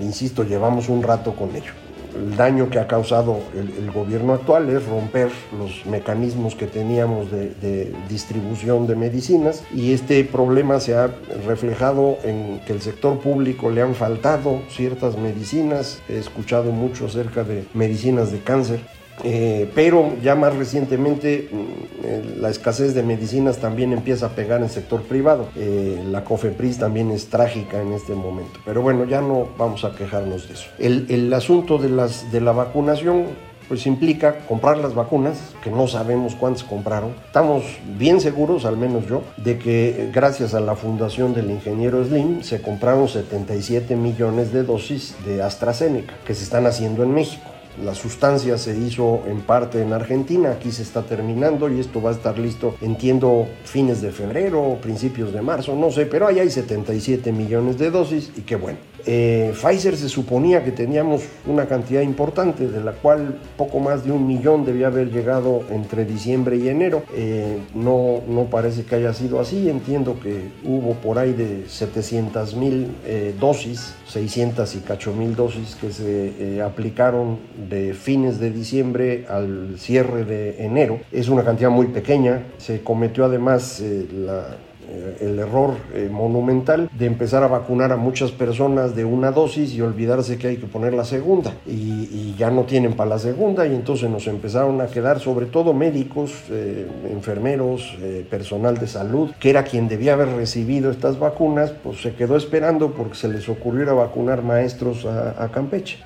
insisto, 0.00 0.44
llevamos 0.44 0.88
un 0.88 1.02
rato 1.02 1.34
con 1.34 1.54
ello. 1.54 1.72
El 2.16 2.36
daño 2.36 2.68
que 2.70 2.78
ha 2.78 2.88
causado 2.88 3.38
el, 3.54 3.90
gobierno 3.92 4.32
actual 4.32 4.68
es 4.70 4.84
romper 4.86 5.30
los 5.56 5.86
mecanismos 5.86 6.54
que 6.54 6.66
teníamos 6.66 7.30
de, 7.30 7.94
distribución 8.08 8.86
de 8.86 8.96
medicinas 8.96 9.62
y 9.74 9.92
este 9.92 10.24
problema 10.24 10.80
se 10.80 10.94
ha 10.94 11.10
reflejado 11.46 12.18
en 12.24 12.60
que 12.66 12.72
el 12.72 12.80
sector 12.80 13.18
público 13.20 13.70
le 13.70 13.82
han 13.82 13.94
faltado 13.94 14.62
ciertas 14.70 15.16
medicinas. 15.16 16.00
He 16.08 16.18
escuchado 16.18 16.72
mucho 16.72 17.06
acerca 17.06 17.44
de 17.44 17.66
medicinas 17.74 18.32
de 18.32 18.40
cáncer 18.40 18.80
eh, 19.24 19.70
pero 19.74 20.14
ya 20.22 20.34
más 20.34 20.54
recientemente 20.56 21.48
mm, 21.50 22.40
la 22.40 22.50
escasez 22.50 22.94
de 22.94 23.02
medicinas 23.02 23.58
también 23.58 23.92
empieza 23.92 24.26
a 24.26 24.28
pegar 24.30 24.58
en 24.58 24.64
el 24.64 24.70
sector 24.70 25.02
privado. 25.02 25.48
Eh, 25.56 26.02
la 26.10 26.24
COFEPRIS 26.24 26.78
también 26.78 27.10
es 27.10 27.28
trágica 27.28 27.80
en 27.80 27.92
este 27.92 28.14
momento. 28.14 28.60
Pero 28.64 28.82
bueno, 28.82 29.04
ya 29.04 29.20
no 29.20 29.48
vamos 29.58 29.84
a 29.84 29.94
quejarnos 29.94 30.48
de 30.48 30.54
eso. 30.54 30.68
El, 30.78 31.32
asunto 31.32 31.78
de, 31.78 31.88
de 32.32 32.40
la 32.40 32.52
vacunación 32.52 33.26
pues 33.68 33.86
implica 33.86 34.38
comprar 34.48 34.78
las 34.78 34.94
vacunas, 34.94 35.38
que 35.62 35.70
no 35.70 35.86
sabemos 35.86 36.34
cuántas 36.34 36.64
compraron. 36.64 37.14
Estamos 37.26 37.64
bien 37.98 38.20
seguros, 38.20 38.64
al 38.64 38.78
menos 38.78 39.06
yo, 39.06 39.22
de 39.36 39.58
que 39.58 40.10
gracias 40.12 40.54
a 40.54 40.60
la 40.60 40.74
fundación 40.74 41.34
del 41.34 41.50
ingeniero 41.50 42.02
Slim 42.02 42.42
se 42.42 42.62
compraron 42.62 43.08
77 43.08 43.94
millones 43.94 44.52
de 44.52 44.62
dosis 44.62 45.14
de 45.26 45.42
AstraZeneca, 45.42 46.14
que 46.26 46.34
se 46.34 46.44
están 46.44 46.66
haciendo 46.66 47.02
en 47.02 47.12
México. 47.12 47.44
La 47.84 47.94
sustancia 47.94 48.58
se 48.58 48.76
hizo 48.76 49.22
en 49.26 49.40
parte 49.42 49.80
en 49.80 49.92
Argentina, 49.92 50.50
aquí 50.50 50.72
se 50.72 50.82
está 50.82 51.02
terminando 51.02 51.70
y 51.70 51.78
esto 51.78 52.02
va 52.02 52.10
a 52.10 52.14
estar 52.14 52.38
listo, 52.38 52.76
entiendo, 52.80 53.46
fines 53.64 54.02
de 54.02 54.10
febrero 54.10 54.78
principios 54.82 55.32
de 55.32 55.42
marzo, 55.42 55.74
no 55.76 55.90
sé, 55.90 56.06
pero 56.06 56.26
ahí 56.26 56.40
hay 56.40 56.50
77 56.50 57.32
millones 57.32 57.78
de 57.78 57.90
dosis 57.90 58.32
y 58.36 58.40
qué 58.42 58.56
bueno. 58.56 58.87
Eh, 59.06 59.52
Pfizer 59.54 59.96
se 59.96 60.08
suponía 60.08 60.64
que 60.64 60.72
teníamos 60.72 61.22
una 61.46 61.66
cantidad 61.66 62.02
importante, 62.02 62.68
de 62.68 62.82
la 62.82 62.92
cual 62.92 63.38
poco 63.56 63.80
más 63.80 64.04
de 64.04 64.12
un 64.12 64.26
millón 64.26 64.64
debía 64.64 64.88
haber 64.88 65.10
llegado 65.10 65.62
entre 65.70 66.04
diciembre 66.04 66.56
y 66.56 66.68
enero. 66.68 67.02
Eh, 67.14 67.58
no, 67.74 68.20
no 68.28 68.44
parece 68.44 68.84
que 68.84 68.96
haya 68.96 69.12
sido 69.14 69.40
así. 69.40 69.68
Entiendo 69.68 70.18
que 70.20 70.48
hubo 70.64 70.94
por 70.94 71.18
ahí 71.18 71.32
de 71.32 71.64
700 71.68 72.54
mil 72.56 72.88
eh, 73.06 73.34
dosis, 73.38 73.94
600 74.08 74.74
y 74.74 74.78
cacho 74.80 75.12
mil 75.12 75.34
dosis 75.34 75.76
que 75.76 75.92
se 75.92 76.62
aplicaron 76.62 77.38
de 77.68 77.94
fines 77.94 78.38
de 78.38 78.50
diciembre 78.50 79.26
al 79.28 79.78
cierre 79.78 80.24
de 80.24 80.64
enero. 80.64 81.00
Es 81.12 81.28
una 81.28 81.44
cantidad 81.44 81.70
muy 81.70 81.86
pequeña. 81.86 82.44
Se 82.58 82.82
cometió 82.82 83.24
además 83.24 83.82
la 84.12 84.56
el 85.20 85.38
error 85.38 85.74
eh, 85.94 86.08
monumental 86.10 86.88
de 86.96 87.06
empezar 87.06 87.42
a 87.42 87.48
vacunar 87.48 87.92
a 87.92 87.96
muchas 87.96 88.30
personas 88.30 88.94
de 88.94 89.04
una 89.04 89.30
dosis 89.30 89.74
y 89.74 89.80
olvidarse 89.80 90.38
que 90.38 90.48
hay 90.48 90.56
que 90.56 90.66
poner 90.66 90.94
la 90.94 91.04
segunda 91.04 91.52
y, 91.66 92.34
ya 92.38 92.50
no 92.52 92.64
tienen 92.64 92.94
para 92.94 93.10
la 93.10 93.18
segunda 93.18 93.66
y 93.66 93.74
entonces 93.74 94.08
nos 94.08 94.28
empezaron 94.28 94.80
a 94.80 94.86
quedar 94.86 95.18
sobre 95.18 95.46
todo 95.46 95.74
médicos, 95.74 96.44
eh, 96.50 96.86
enfermeros, 97.10 97.96
personal 98.30 98.78
de 98.78 98.86
salud, 98.86 99.30
que 99.40 99.50
era 99.50 99.64
quien 99.64 99.88
debía 99.88 100.12
haber 100.12 100.28
recibido 100.28 100.90
estas 100.90 101.18
vacunas, 101.18 101.72
pues 101.82 102.00
se 102.00 102.14
quedó 102.14 102.36
esperando 102.36 102.92
porque 102.92 103.16
se 103.16 103.28
les 103.28 103.48
ocurrió 103.48 103.96
vacunar 103.96 104.42
maestros 104.42 105.04
a, 105.04 105.48
Campeche. 105.52 105.98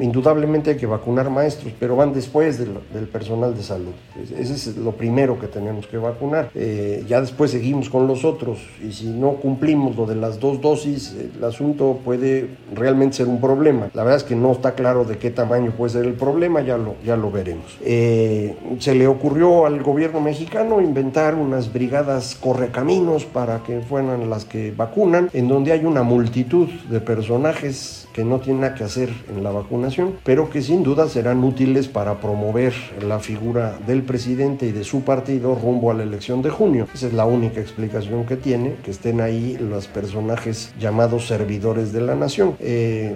indudablemente 0.00 0.70
hay 0.70 0.76
que 0.76 0.86
vacunar 0.86 1.30
maestros, 1.30 1.72
pero 1.78 1.96
van 1.96 2.12
después 2.12 2.58
del, 2.58 2.74
del 2.92 3.06
personal 3.06 3.56
de 3.56 3.62
salud. 3.62 3.92
Ese 4.36 4.52
es 4.52 4.76
lo 4.76 4.92
primero 4.92 5.38
que 5.40 5.46
tenemos 5.46 5.86
que 5.86 5.96
vacunar. 5.96 6.50
ya 6.52 7.20
después 7.20 7.52
seguimos 7.52 7.79
con 7.88 8.06
los 8.06 8.24
otros 8.24 8.58
y 8.86 8.92
si 8.92 9.06
no 9.06 9.32
cumplimos 9.34 9.96
lo 9.96 10.06
de 10.06 10.16
las 10.16 10.40
dos 10.40 10.60
dosis, 10.60 11.16
el 11.36 11.42
asunto 11.44 12.00
puede 12.04 12.48
realmente 12.74 13.16
ser 13.16 13.28
un 13.28 13.40
problema. 13.40 13.88
La 13.94 14.02
verdad 14.02 14.18
es 14.18 14.24
que 14.24 14.36
no 14.36 14.52
está 14.52 14.74
claro 14.74 15.04
de 15.04 15.18
qué 15.18 15.30
tamaño 15.30 15.70
puede 15.70 15.92
ser 15.92 16.04
el 16.04 16.14
problema, 16.14 16.60
ya 16.60 16.76
lo, 16.76 16.96
ya 17.04 17.16
lo 17.16 17.30
veremos. 17.30 17.78
Eh, 17.82 18.56
se 18.78 18.94
le 18.94 19.06
ocurrió 19.06 19.66
al 19.66 19.82
gobierno 19.82 20.20
mexicano 20.20 20.80
inventar 20.80 21.34
unas 21.34 21.72
brigadas 21.72 22.34
correcaminos 22.34 23.24
para 23.24 23.62
que 23.62 23.80
fueran 23.80 24.28
las 24.28 24.44
que 24.44 24.72
vacunan, 24.72 25.30
en 25.32 25.48
donde 25.48 25.72
hay 25.72 25.84
una 25.84 26.02
multitud 26.02 26.68
de 26.90 27.00
personajes 27.00 27.99
que 28.12 28.24
no 28.24 28.40
tienen 28.40 28.62
nada 28.62 28.74
que 28.74 28.84
hacer 28.84 29.10
en 29.28 29.42
la 29.42 29.50
vacunación, 29.50 30.14
pero 30.24 30.50
que 30.50 30.62
sin 30.62 30.82
duda 30.82 31.08
serán 31.08 31.42
útiles 31.44 31.88
para 31.88 32.20
promover 32.20 32.74
la 33.06 33.20
figura 33.20 33.78
del 33.86 34.02
presidente 34.02 34.66
y 34.66 34.72
de 34.72 34.84
su 34.84 35.02
partido 35.02 35.54
rumbo 35.54 35.90
a 35.90 35.94
la 35.94 36.02
elección 36.02 36.42
de 36.42 36.50
junio. 36.50 36.88
Esa 36.94 37.06
es 37.06 37.12
la 37.12 37.26
única 37.26 37.60
explicación 37.60 38.26
que 38.26 38.36
tiene, 38.36 38.76
que 38.84 38.90
estén 38.90 39.20
ahí 39.20 39.56
los 39.58 39.86
personajes 39.86 40.72
llamados 40.78 41.26
servidores 41.26 41.92
de 41.92 42.00
la 42.00 42.14
nación. 42.14 42.56
Eh, 42.60 43.14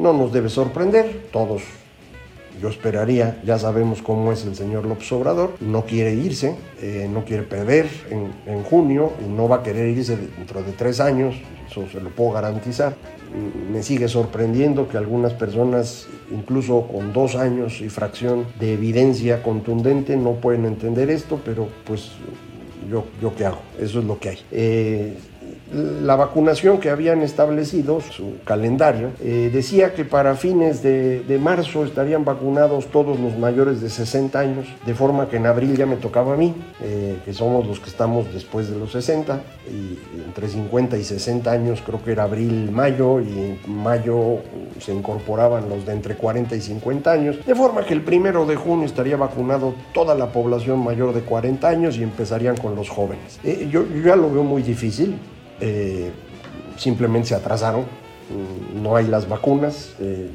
no 0.00 0.12
nos 0.12 0.32
debe 0.32 0.48
sorprender, 0.48 1.28
todos 1.32 1.62
yo 2.60 2.68
esperaría, 2.68 3.40
ya 3.44 3.58
sabemos 3.58 4.02
cómo 4.02 4.32
es 4.32 4.44
el 4.44 4.56
señor 4.56 4.86
López 4.86 5.10
Obrador, 5.12 5.54
no 5.60 5.84
quiere 5.84 6.14
irse, 6.14 6.56
eh, 6.80 7.08
no 7.12 7.24
quiere 7.24 7.42
perder 7.42 7.88
en, 8.10 8.32
en, 8.46 8.62
junio 8.62 9.12
no 9.28 9.48
va 9.48 9.56
a 9.56 9.62
querer 9.62 9.88
irse 9.88 10.16
dentro 10.16 10.62
de 10.62 10.72
tres 10.72 11.00
años, 11.00 11.34
eso 11.68 11.84
se 11.90 12.00
lo 12.00 12.10
puedo 12.10 12.32
garantizar. 12.32 12.96
Me 13.70 13.82
sigue 13.82 14.08
sorprendiendo 14.08 14.88
que 14.88 14.96
algunas 14.96 15.34
personas, 15.34 16.06
incluso 16.30 16.86
con 16.86 17.12
dos 17.12 17.34
años 17.34 17.80
y 17.80 17.88
fracción 17.88 18.46
de 18.58 18.74
evidencia 18.74 19.42
contundente, 19.42 20.16
no 20.16 20.34
pueden 20.34 20.64
entender 20.64 21.10
esto, 21.10 21.40
pero 21.44 21.68
pues 21.84 22.12
yo, 22.90 23.04
yo 23.20 23.34
qué 23.34 23.44
hago, 23.44 23.60
eso 23.78 23.98
es 23.98 24.04
lo 24.04 24.18
que 24.18 24.28
hay. 24.30 24.38
Eh, 24.52 25.18
la 25.72 26.16
vacunación 26.16 26.78
que 26.78 26.90
habían 26.90 27.22
establecido, 27.22 28.00
su 28.00 28.36
calendario, 28.44 29.10
eh, 29.20 29.50
decía 29.52 29.94
que 29.94 30.04
para 30.04 30.34
fines 30.34 30.82
de, 30.82 31.40
marzo 31.42 31.84
estarían 31.84 32.24
vacunados 32.24 32.86
todos 32.86 33.20
los 33.20 33.36
mayores 33.36 33.80
de 33.80 33.90
60 33.90 34.38
años, 34.38 34.66
de 34.84 34.94
forma 34.94 35.28
que 35.28 35.36
en 35.36 35.46
abril 35.46 35.76
ya 35.76 35.86
me 35.86 35.96
tocaba 35.96 36.34
a 36.34 36.36
mí, 36.36 36.54
eh, 36.80 37.18
que 37.24 37.32
somos 37.34 37.66
los 37.66 37.78
que 37.78 37.90
estamos 37.90 38.32
después 38.32 38.70
de 38.70 38.78
los 38.78 38.92
60, 38.92 39.40
y 39.68 39.98
entre 40.24 40.48
50 40.48 40.96
y 40.96 41.04
60 41.04 41.50
años 41.50 41.82
creo 41.84 42.02
que 42.02 42.12
era 42.12 42.24
abril, 42.24 42.70
mayo, 42.70 43.20
y 43.20 43.38
en 43.38 43.58
mayo 43.66 44.38
se 44.80 44.94
incorporaban 44.94 45.68
los 45.68 45.84
de 45.84 45.92
entre 45.92 46.16
40 46.16 46.56
y 46.56 46.60
50 46.60 47.12
años, 47.12 47.44
de 47.44 47.54
forma 47.54 47.84
que 47.84 47.94
el 47.94 48.02
primero 48.02 48.46
de 48.46 48.56
junio 48.56 48.86
estaría 48.86 49.16
vacunado 49.16 49.74
toda 49.92 50.14
la 50.14 50.32
población 50.32 50.82
mayor 50.82 51.12
de 51.12 51.20
40 51.20 51.68
años 51.68 51.98
y 51.98 52.02
empezarían 52.02 52.56
con 52.56 52.74
los 52.74 52.88
jóvenes. 52.88 53.38
Eh, 53.44 53.68
yo, 53.70 53.86
yo 53.86 54.02
ya 54.02 54.16
lo 54.16 54.30
veo 54.30 54.42
muy 54.42 54.62
difícil, 54.62 55.16
eh, 55.60 56.10
simplemente 56.76 57.28
se 57.28 57.34
atrasaron, 57.34 57.82
mm, 57.82 58.82
no 58.82 58.96
hay 58.96 59.06
las 59.06 59.28
vacunas. 59.28 59.94
Eh, 60.00 60.30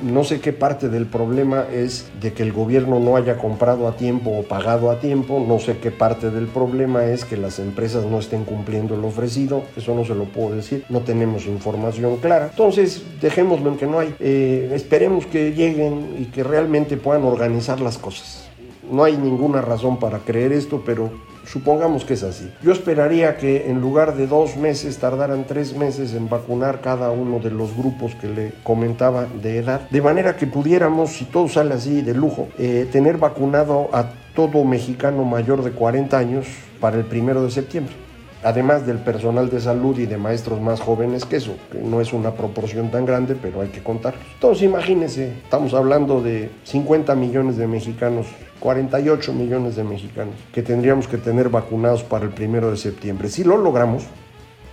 no 0.00 0.24
sé 0.24 0.40
qué 0.40 0.52
parte 0.52 0.90
del 0.90 1.06
problema 1.06 1.64
es 1.72 2.10
de 2.20 2.34
que 2.34 2.42
el 2.42 2.52
gobierno 2.52 3.00
no 3.00 3.16
haya 3.16 3.38
comprado 3.38 3.88
a 3.88 3.96
tiempo 3.96 4.30
o 4.30 4.42
pagado 4.42 4.90
a 4.90 5.00
tiempo. 5.00 5.42
No 5.46 5.58
sé 5.58 5.78
qué 5.78 5.90
parte 5.90 6.30
del 6.30 6.48
problema 6.48 7.06
es 7.06 7.24
que 7.24 7.38
las 7.38 7.58
empresas 7.58 8.04
no 8.04 8.18
estén 8.18 8.44
cumpliendo 8.44 8.96
lo 8.96 9.08
ofrecido. 9.08 9.62
Eso 9.74 9.94
no 9.94 10.04
se 10.04 10.14
lo 10.14 10.24
puedo 10.24 10.54
decir. 10.54 10.84
No 10.90 11.00
tenemos 11.00 11.46
información 11.46 12.16
clara. 12.18 12.48
Entonces, 12.50 13.02
dejémoslo 13.22 13.70
en 13.70 13.76
que 13.78 13.86
no 13.86 13.98
hay. 13.98 14.14
Eh, 14.20 14.70
esperemos 14.74 15.24
que 15.26 15.52
lleguen 15.52 16.16
y 16.18 16.26
que 16.26 16.44
realmente 16.44 16.98
puedan 16.98 17.24
organizar 17.24 17.80
las 17.80 17.96
cosas. 17.96 18.45
No 18.90 19.04
hay 19.04 19.16
ninguna 19.16 19.60
razón 19.60 19.98
para 19.98 20.18
creer 20.20 20.52
esto, 20.52 20.82
pero 20.84 21.10
Supongamos 21.46 22.04
que 22.04 22.14
es 22.14 22.24
así. 22.24 22.52
Yo 22.60 22.72
esperaría 22.72 23.36
que 23.36 23.70
en 23.70 23.80
lugar 23.80 24.16
de 24.16 24.26
dos 24.26 24.56
meses 24.56 24.98
tardaran 24.98 25.46
tres 25.46 25.76
meses 25.76 26.12
en 26.12 26.28
vacunar 26.28 26.80
cada 26.80 27.12
uno 27.12 27.38
de 27.38 27.50
los 27.50 27.76
grupos 27.76 28.16
que 28.16 28.26
le 28.28 28.52
comentaba 28.64 29.26
de 29.26 29.58
edad, 29.58 29.88
de 29.88 30.02
manera 30.02 30.36
que 30.36 30.48
pudiéramos, 30.48 31.12
si 31.12 31.24
todo 31.24 31.48
sale 31.48 31.74
así 31.74 32.02
de 32.02 32.14
lujo, 32.14 32.48
eh, 32.58 32.88
tener 32.90 33.18
vacunado 33.18 33.88
a 33.92 34.10
todo 34.34 34.64
mexicano 34.64 35.24
mayor 35.24 35.62
de 35.62 35.70
40 35.70 36.18
años 36.18 36.46
para 36.80 36.96
el 36.96 37.04
primero 37.04 37.44
de 37.44 37.50
septiembre 37.50 37.94
además 38.42 38.86
del 38.86 38.98
personal 38.98 39.50
de 39.50 39.60
salud 39.60 39.98
y 39.98 40.06
de 40.06 40.18
maestros 40.18 40.60
más 40.60 40.80
jóvenes 40.80 41.24
que 41.24 41.36
eso, 41.36 41.56
que 41.72 41.78
no 41.78 42.00
es 42.00 42.12
una 42.12 42.32
proporción 42.32 42.92
tan 42.92 43.04
grande, 43.04 43.34
pero 43.34 43.60
hay 43.60 43.68
que 43.68 43.82
contarlos. 43.82 44.22
Entonces 44.34 44.62
imagínense, 44.62 45.32
estamos 45.42 45.74
hablando 45.74 46.22
de 46.22 46.50
50 46.62 47.14
millones 47.16 47.56
de 47.56 47.66
mexicanos 47.66 48.26
48 48.60 49.32
millones 49.32 49.76
de 49.76 49.84
mexicanos 49.84 50.34
que 50.52 50.62
tendríamos 50.62 51.08
que 51.08 51.18
tener 51.18 51.48
vacunados 51.48 52.02
para 52.02 52.24
el 52.24 52.30
primero 52.30 52.70
de 52.70 52.76
septiembre. 52.76 53.28
Si 53.28 53.44
lo 53.44 53.56
logramos, 53.56 54.04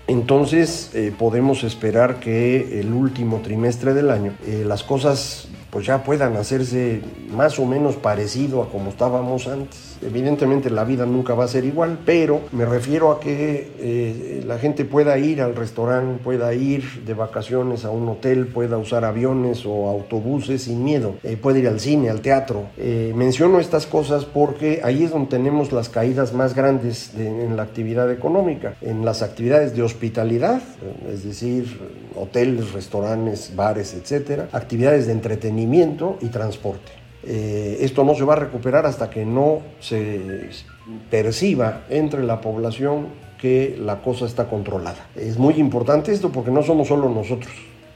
entonces 0.08 0.92
eh, 0.94 1.14
podemos 1.18 1.64
esperar 1.64 2.20
que 2.20 2.80
el 2.80 2.92
último 2.94 3.40
trimestre 3.42 3.94
del 3.94 4.10
año 4.10 4.34
eh, 4.46 4.64
las 4.66 4.84
cosas 4.84 5.48
pues 5.72 5.86
ya 5.86 6.04
puedan 6.04 6.36
hacerse 6.38 7.02
más 7.36 7.58
o 7.58 7.66
menos 7.66 7.96
parecido 7.96 8.62
a 8.62 8.70
como 8.70 8.90
estábamos 8.90 9.48
antes. 9.48 9.93
Evidentemente 10.06 10.70
la 10.70 10.84
vida 10.84 11.06
nunca 11.06 11.34
va 11.34 11.46
a 11.46 11.48
ser 11.48 11.66
igual, 11.66 12.00
pero 12.06 12.42
me 12.52 12.66
refiero 12.66 13.12
a 13.12 13.20
que 13.20 13.72
eh, 13.80 14.44
la 14.46 14.58
gente 14.58 14.86
pueda 14.86 15.18
ir 15.18 15.42
al 15.42 15.56
restaurante, 15.56 16.24
pueda 16.24 16.54
ir 16.54 17.04
de 17.06 17.14
vacaciones 17.14 17.86
a 17.86 17.90
un 17.90 18.08
hotel, 18.10 18.48
pueda 18.48 18.78
usar 18.78 19.06
aviones 19.06 19.66
o 19.66 19.90
autobuses 19.90 20.64
sin 20.64 20.84
miedo, 20.84 21.16
eh, 21.24 21.38
puede 21.38 21.60
ir 21.60 21.68
al 21.68 21.80
cine, 21.80 22.10
al 22.10 22.22
teatro. 22.22 22.68
Eh, 22.78 23.14
menciono 23.16 23.60
estas 23.60 23.86
cosas 23.86 24.26
porque 24.26 24.82
ahí 24.84 25.04
es 25.04 25.12
donde 25.12 25.30
tenemos 25.30 25.72
las 25.72 25.90
caídas 25.90 26.34
más 26.34 26.54
grandes 26.54 27.14
en 27.18 27.56
la 27.56 27.64
actividad 27.64 28.12
económica, 28.12 28.76
en 28.82 29.06
las 29.06 29.22
actividades 29.22 29.76
de 29.76 29.84
hospitalidad, 29.84 30.62
es 31.12 31.24
decir, 31.24 31.80
hoteles, 32.16 32.72
restaurantes, 32.74 33.54
bares, 33.56 33.94
etcétera, 33.94 34.50
actividades 34.52 35.08
de 35.08 35.14
entretenimiento 35.14 36.18
y 36.22 36.28
transporte. 36.28 37.03
Eh, 37.26 37.78
esto 37.82 38.04
no 38.04 38.16
se 38.16 38.24
va 38.24 38.34
a 38.34 38.38
recuperar 38.38 38.86
hasta 38.86 39.10
que 39.10 39.26
no 39.26 39.62
se 39.80 40.50
perciba 41.10 41.86
entre 41.90 42.24
la 42.24 42.42
población 42.42 43.08
que 43.40 43.78
la 43.80 44.02
cosa 44.02 44.26
está 44.26 44.48
controlada. 44.48 45.08
Es 45.16 45.38
muy 45.38 45.56
importante 45.56 46.12
esto 46.12 46.32
porque 46.32 46.52
no 46.52 46.64
somos 46.64 46.88
solo 46.88 47.10
nosotros. 47.10 47.52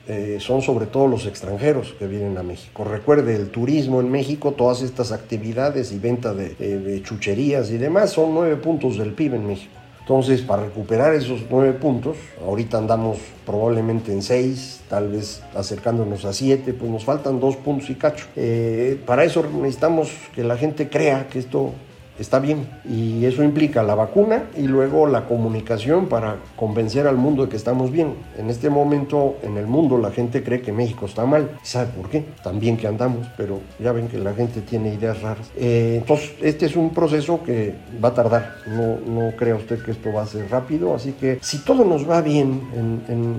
Eh, 0.09 0.37
son 0.39 0.61
sobre 0.61 0.85
todo 0.85 1.07
los 1.07 1.25
extranjeros 1.25 1.93
que 1.99 2.07
vienen 2.07 2.37
a 2.37 2.43
México. 2.43 2.85
Recuerde, 2.85 3.35
el 3.35 3.49
turismo 3.49 3.99
en 3.99 4.09
México, 4.09 4.53
todas 4.53 4.81
estas 4.81 5.11
actividades 5.11 5.91
y 5.91 5.99
venta 5.99 6.33
de, 6.33 6.55
de 6.55 7.03
chucherías 7.03 7.69
y 7.71 7.77
demás 7.77 8.11
son 8.11 8.33
nueve 8.33 8.55
puntos 8.55 8.97
del 8.97 9.11
PIB 9.11 9.33
en 9.33 9.47
México. 9.47 9.73
Entonces, 10.07 10.41
para 10.41 10.63
recuperar 10.63 11.13
esos 11.15 11.41
nueve 11.49 11.73
puntos, 11.73 12.15
ahorita 12.41 12.77
andamos 12.77 13.17
probablemente 13.45 14.13
en 14.13 14.21
seis, 14.21 14.79
tal 14.87 15.09
vez 15.09 15.43
acercándonos 15.53 16.23
a 16.23 16.31
siete, 16.31 16.73
pues 16.73 16.89
nos 16.89 17.03
faltan 17.03 17.41
dos 17.41 17.57
puntos 17.57 17.89
y 17.89 17.95
cacho. 17.95 18.25
Eh, 18.37 18.97
para 19.05 19.25
eso 19.25 19.45
necesitamos 19.61 20.09
que 20.33 20.45
la 20.45 20.55
gente 20.55 20.87
crea 20.87 21.27
que 21.27 21.39
esto 21.39 21.73
está 22.19 22.39
bien. 22.39 22.67
Y 22.89 23.25
eso 23.25 23.43
implica 23.43 23.83
la 23.83 23.95
vacuna 23.95 24.43
y 24.55 24.63
luego 24.63 25.07
la 25.07 25.25
comunicación 25.25 26.07
para 26.07 26.37
convencer 26.55 27.07
al 27.07 27.17
mundo 27.17 27.43
de 27.43 27.49
que 27.49 27.57
estamos 27.57 27.91
bien. 27.91 28.15
En 28.37 28.49
este 28.49 28.69
momento 28.69 29.37
en 29.43 29.57
el 29.57 29.67
mundo 29.67 29.97
la 29.97 30.11
gente 30.11 30.43
cree 30.43 30.61
que 30.61 30.71
México 30.71 31.05
está 31.05 31.25
mal. 31.25 31.49
¿Sabe 31.63 31.87
por 31.87 32.09
qué? 32.09 32.25
También 32.43 32.77
que 32.77 32.87
andamos, 32.87 33.27
pero 33.37 33.59
ya 33.79 33.91
ven 33.91 34.07
que 34.07 34.17
la 34.17 34.33
gente 34.33 34.61
tiene 34.61 34.93
ideas 34.93 35.21
raras. 35.21 35.49
Eh, 35.55 35.97
entonces, 35.99 36.33
este 36.41 36.65
es 36.65 36.75
un 36.75 36.91
proceso 36.91 37.43
que 37.43 37.75
va 38.03 38.09
a 38.09 38.13
tardar. 38.13 38.55
No, 38.67 38.97
no 39.05 39.35
crea 39.35 39.55
usted 39.55 39.83
que 39.83 39.91
esto 39.91 40.11
va 40.11 40.23
a 40.23 40.27
ser 40.27 40.49
rápido. 40.49 40.95
Así 40.95 41.13
que 41.13 41.39
si 41.41 41.59
todo 41.59 41.85
nos 41.85 42.09
va 42.09 42.21
bien 42.21 42.61
en, 42.75 42.97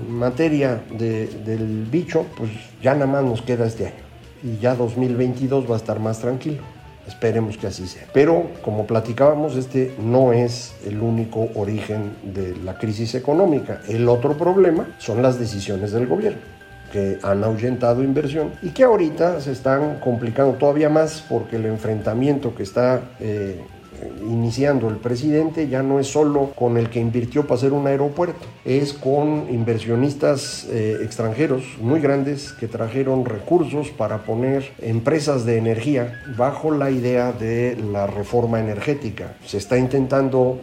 materia 0.09 0.81
de, 0.97 1.27
del 1.27 1.85
bicho, 1.89 2.25
pues 2.37 2.49
ya 2.81 2.93
nada 2.93 3.07
más 3.07 3.23
nos 3.23 3.41
queda 3.41 3.65
este 3.65 3.87
año. 3.87 3.95
Y 4.43 4.57
ya 4.57 4.75
2022 4.75 5.69
va 5.69 5.75
a 5.75 5.77
estar 5.77 5.99
más 5.99 6.19
tranquilo. 6.19 6.78
Esperemos 7.09 7.57
que 7.57 7.67
así 7.67 7.87
sea. 7.87 8.03
Pero, 8.13 8.51
como 8.61 8.85
platicábamos, 8.85 9.55
este 9.55 9.95
no 9.99 10.31
es 10.31 10.75
el 10.85 11.01
único 11.01 11.49
origen 11.55 12.15
de 12.23 12.55
la 12.63 12.77
crisis 12.77 13.15
económica. 13.15 13.81
El 13.87 14.07
otro 14.07 14.37
problema 14.37 14.87
son 14.99 15.23
las 15.23 15.39
decisiones 15.39 15.91
del 15.91 16.05
gobierno 16.05 16.39
que 16.91 17.19
han 17.23 17.43
ahuyentado 17.43 18.03
inversión 18.03 18.51
y 18.61 18.69
que 18.69 18.83
ahorita 18.83 19.41
se 19.41 19.51
están 19.51 19.99
complicando 19.99 20.53
todavía 20.53 20.89
más 20.89 21.23
porque 21.27 21.55
el 21.55 21.65
enfrentamiento 21.65 22.55
que 22.55 22.63
está 22.63 23.01
eh, 23.19 23.59
iniciando 24.21 24.87
el 24.89 24.97
presidente 24.97 25.67
ya 25.67 25.83
no 25.83 25.99
es 25.99 26.07
solo 26.07 26.51
con 26.55 26.77
el 26.77 26.89
que 26.89 26.99
invirtió 26.99 27.43
para 27.43 27.55
hacer 27.55 27.73
un 27.73 27.87
aeropuerto, 27.87 28.45
es 28.65 28.93
con 28.93 29.47
inversionistas 29.49 30.67
eh, 30.69 30.99
extranjeros 31.03 31.63
muy 31.81 31.99
grandes 31.99 32.53
que 32.53 32.67
trajeron 32.67 33.25
recursos 33.25 33.89
para 33.89 34.19
poner 34.19 34.71
empresas 34.81 35.45
de 35.45 35.57
energía 35.57 36.21
bajo 36.37 36.71
la 36.71 36.91
idea 36.91 37.31
de 37.31 37.77
la 37.91 38.07
reforma 38.07 38.59
energética. 38.59 39.35
Se 39.45 39.57
está 39.57 39.77
intentando 39.77 40.59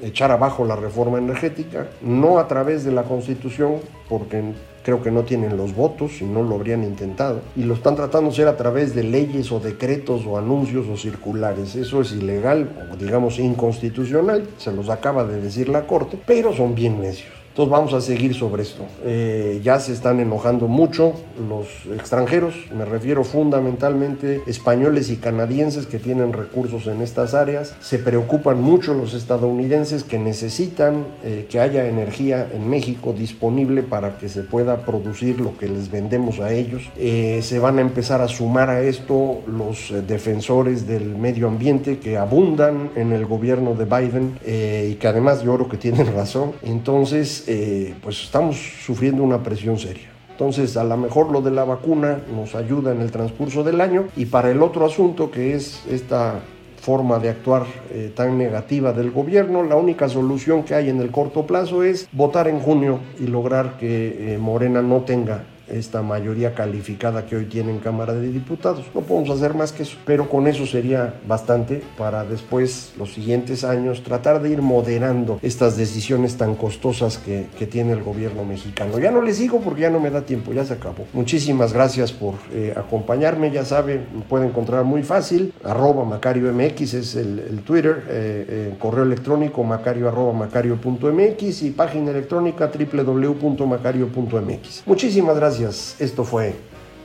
echar 0.00 0.30
abajo 0.30 0.64
la 0.64 0.76
reforma 0.76 1.18
energética, 1.18 1.86
no 2.02 2.38
a 2.38 2.48
través 2.48 2.84
de 2.84 2.92
la 2.92 3.04
Constitución, 3.04 3.76
porque 4.08 4.42
creo 4.86 5.02
que 5.02 5.10
no 5.10 5.24
tienen 5.24 5.56
los 5.56 5.74
votos 5.74 6.20
y 6.20 6.24
no 6.24 6.44
lo 6.44 6.54
habrían 6.54 6.84
intentado, 6.84 7.40
y 7.56 7.64
lo 7.64 7.74
están 7.74 7.96
tratando 7.96 8.30
de 8.30 8.34
hacer 8.34 8.46
a 8.46 8.56
través 8.56 8.94
de 8.94 9.02
leyes 9.02 9.50
o 9.50 9.58
decretos 9.58 10.24
o 10.24 10.38
anuncios 10.38 10.86
o 10.86 10.96
circulares. 10.96 11.74
Eso 11.74 12.02
es 12.02 12.12
ilegal 12.12 12.70
o 12.92 12.96
digamos 12.96 13.40
inconstitucional, 13.40 14.46
se 14.58 14.70
los 14.70 14.88
acaba 14.88 15.24
de 15.24 15.40
decir 15.40 15.68
la 15.68 15.88
Corte, 15.88 16.16
pero 16.24 16.54
son 16.54 16.76
bien 16.76 17.00
necios. 17.00 17.45
Entonces 17.56 17.72
vamos 17.72 17.94
a 17.94 18.02
seguir 18.02 18.34
sobre 18.34 18.64
esto. 18.64 18.84
Eh, 19.02 19.62
ya 19.64 19.80
se 19.80 19.94
están 19.94 20.20
enojando 20.20 20.68
mucho 20.68 21.14
los 21.48 21.86
extranjeros, 21.98 22.54
me 22.76 22.84
refiero 22.84 23.24
fundamentalmente 23.24 24.42
españoles 24.46 25.08
y 25.08 25.16
canadienses 25.16 25.86
que 25.86 25.98
tienen 25.98 26.34
recursos 26.34 26.86
en 26.86 27.00
estas 27.00 27.32
áreas. 27.32 27.74
Se 27.80 27.98
preocupan 27.98 28.60
mucho 28.60 28.92
los 28.92 29.14
estadounidenses 29.14 30.04
que 30.04 30.18
necesitan 30.18 31.06
eh, 31.24 31.46
que 31.48 31.58
haya 31.58 31.88
energía 31.88 32.46
en 32.52 32.68
México 32.68 33.14
disponible 33.14 33.82
para 33.82 34.18
que 34.18 34.28
se 34.28 34.42
pueda 34.42 34.84
producir 34.84 35.40
lo 35.40 35.56
que 35.56 35.66
les 35.66 35.90
vendemos 35.90 36.40
a 36.40 36.52
ellos. 36.52 36.82
Eh, 36.98 37.40
se 37.42 37.58
van 37.58 37.78
a 37.78 37.80
empezar 37.80 38.20
a 38.20 38.28
sumar 38.28 38.68
a 38.68 38.82
esto 38.82 39.40
los 39.46 39.94
defensores 40.06 40.86
del 40.86 41.16
medio 41.16 41.48
ambiente 41.48 42.00
que 42.00 42.18
abundan 42.18 42.90
en 42.96 43.12
el 43.12 43.24
gobierno 43.24 43.72
de 43.72 43.86
Biden 43.86 44.38
y 44.44 44.96
que 44.96 45.08
además 45.08 45.42
yo 45.42 45.54
creo 45.54 45.68
que 45.70 45.78
tienen 45.78 46.06
razón. 46.14 46.52
Entonces, 46.62 47.45
eh, 47.46 47.94
pues 48.02 48.22
estamos 48.22 48.56
sufriendo 48.84 49.22
una 49.22 49.42
presión 49.42 49.78
seria. 49.78 50.10
Entonces, 50.30 50.76
a 50.76 50.84
lo 50.84 50.96
mejor 50.96 51.30
lo 51.32 51.40
de 51.40 51.50
la 51.50 51.64
vacuna 51.64 52.20
nos 52.34 52.54
ayuda 52.54 52.92
en 52.92 53.00
el 53.00 53.10
transcurso 53.10 53.64
del 53.64 53.80
año 53.80 54.08
y 54.16 54.26
para 54.26 54.50
el 54.50 54.62
otro 54.62 54.84
asunto 54.84 55.30
que 55.30 55.54
es 55.54 55.82
esta 55.88 56.40
forma 56.86 57.18
de 57.18 57.30
actuar 57.30 57.64
eh, 57.90 58.12
tan 58.14 58.36
negativa 58.36 58.92
del 58.92 59.10
gobierno, 59.10 59.62
la 59.62 59.76
única 59.76 60.08
solución 60.08 60.62
que 60.62 60.74
hay 60.74 60.90
en 60.90 61.00
el 61.00 61.10
corto 61.10 61.46
plazo 61.46 61.82
es 61.82 62.08
votar 62.12 62.48
en 62.48 62.60
junio 62.60 63.00
y 63.18 63.26
lograr 63.26 63.76
que 63.78 64.34
eh, 64.34 64.38
Morena 64.38 64.82
no 64.82 65.00
tenga 65.00 65.42
esta 65.68 66.02
mayoría 66.02 66.54
calificada 66.54 67.26
que 67.26 67.36
hoy 67.36 67.46
tiene 67.46 67.70
en 67.70 67.78
Cámara 67.78 68.14
de 68.14 68.28
Diputados. 68.28 68.84
No 68.94 69.00
podemos 69.00 69.30
hacer 69.30 69.54
más 69.54 69.72
que 69.72 69.82
eso, 69.82 69.96
pero 70.04 70.28
con 70.28 70.46
eso 70.46 70.66
sería 70.66 71.14
bastante 71.26 71.82
para 71.96 72.24
después, 72.24 72.92
los 72.98 73.12
siguientes 73.12 73.64
años, 73.64 74.02
tratar 74.02 74.42
de 74.42 74.50
ir 74.50 74.62
moderando 74.62 75.38
estas 75.42 75.76
decisiones 75.76 76.36
tan 76.36 76.54
costosas 76.54 77.18
que, 77.18 77.46
que 77.58 77.66
tiene 77.66 77.92
el 77.92 78.02
gobierno 78.02 78.44
mexicano. 78.44 78.98
Ya 78.98 79.10
no 79.10 79.22
les 79.22 79.38
digo 79.38 79.60
porque 79.60 79.82
ya 79.82 79.90
no 79.90 80.00
me 80.00 80.10
da 80.10 80.22
tiempo, 80.22 80.52
ya 80.52 80.64
se 80.64 80.74
acabó. 80.74 81.06
Muchísimas 81.12 81.72
gracias 81.72 82.12
por 82.12 82.34
eh, 82.52 82.72
acompañarme, 82.76 83.50
ya 83.50 83.64
saben, 83.64 84.06
me 84.14 84.22
pueden 84.22 84.48
encontrar 84.48 84.84
muy 84.84 85.02
fácil, 85.02 85.52
arroba 85.64 86.04
Macario 86.04 86.52
MX 86.52 86.94
es 86.94 87.16
el, 87.16 87.62
Twitter, 87.66 88.04
eh, 88.08 88.46
eh, 88.48 88.74
correo 88.78 89.04
electrónico 89.04 89.64
macario 89.64 90.08
arroba 90.08 90.32
macario.mx 90.32 91.62
y 91.62 91.70
página 91.70 92.12
electrónica 92.12 92.70
www.macario.mx. 92.70 94.82
Muchísimas 94.86 95.36
gracias 95.36 95.55
esto 95.64 96.24
fue 96.24 96.54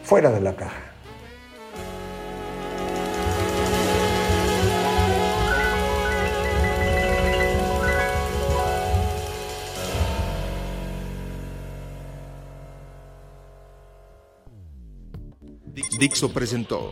Fuera 0.03 0.29
de 0.29 0.41
la 0.41 0.53
Caja. 0.55 0.91
Dixo 15.97 16.33
presentó 16.33 16.91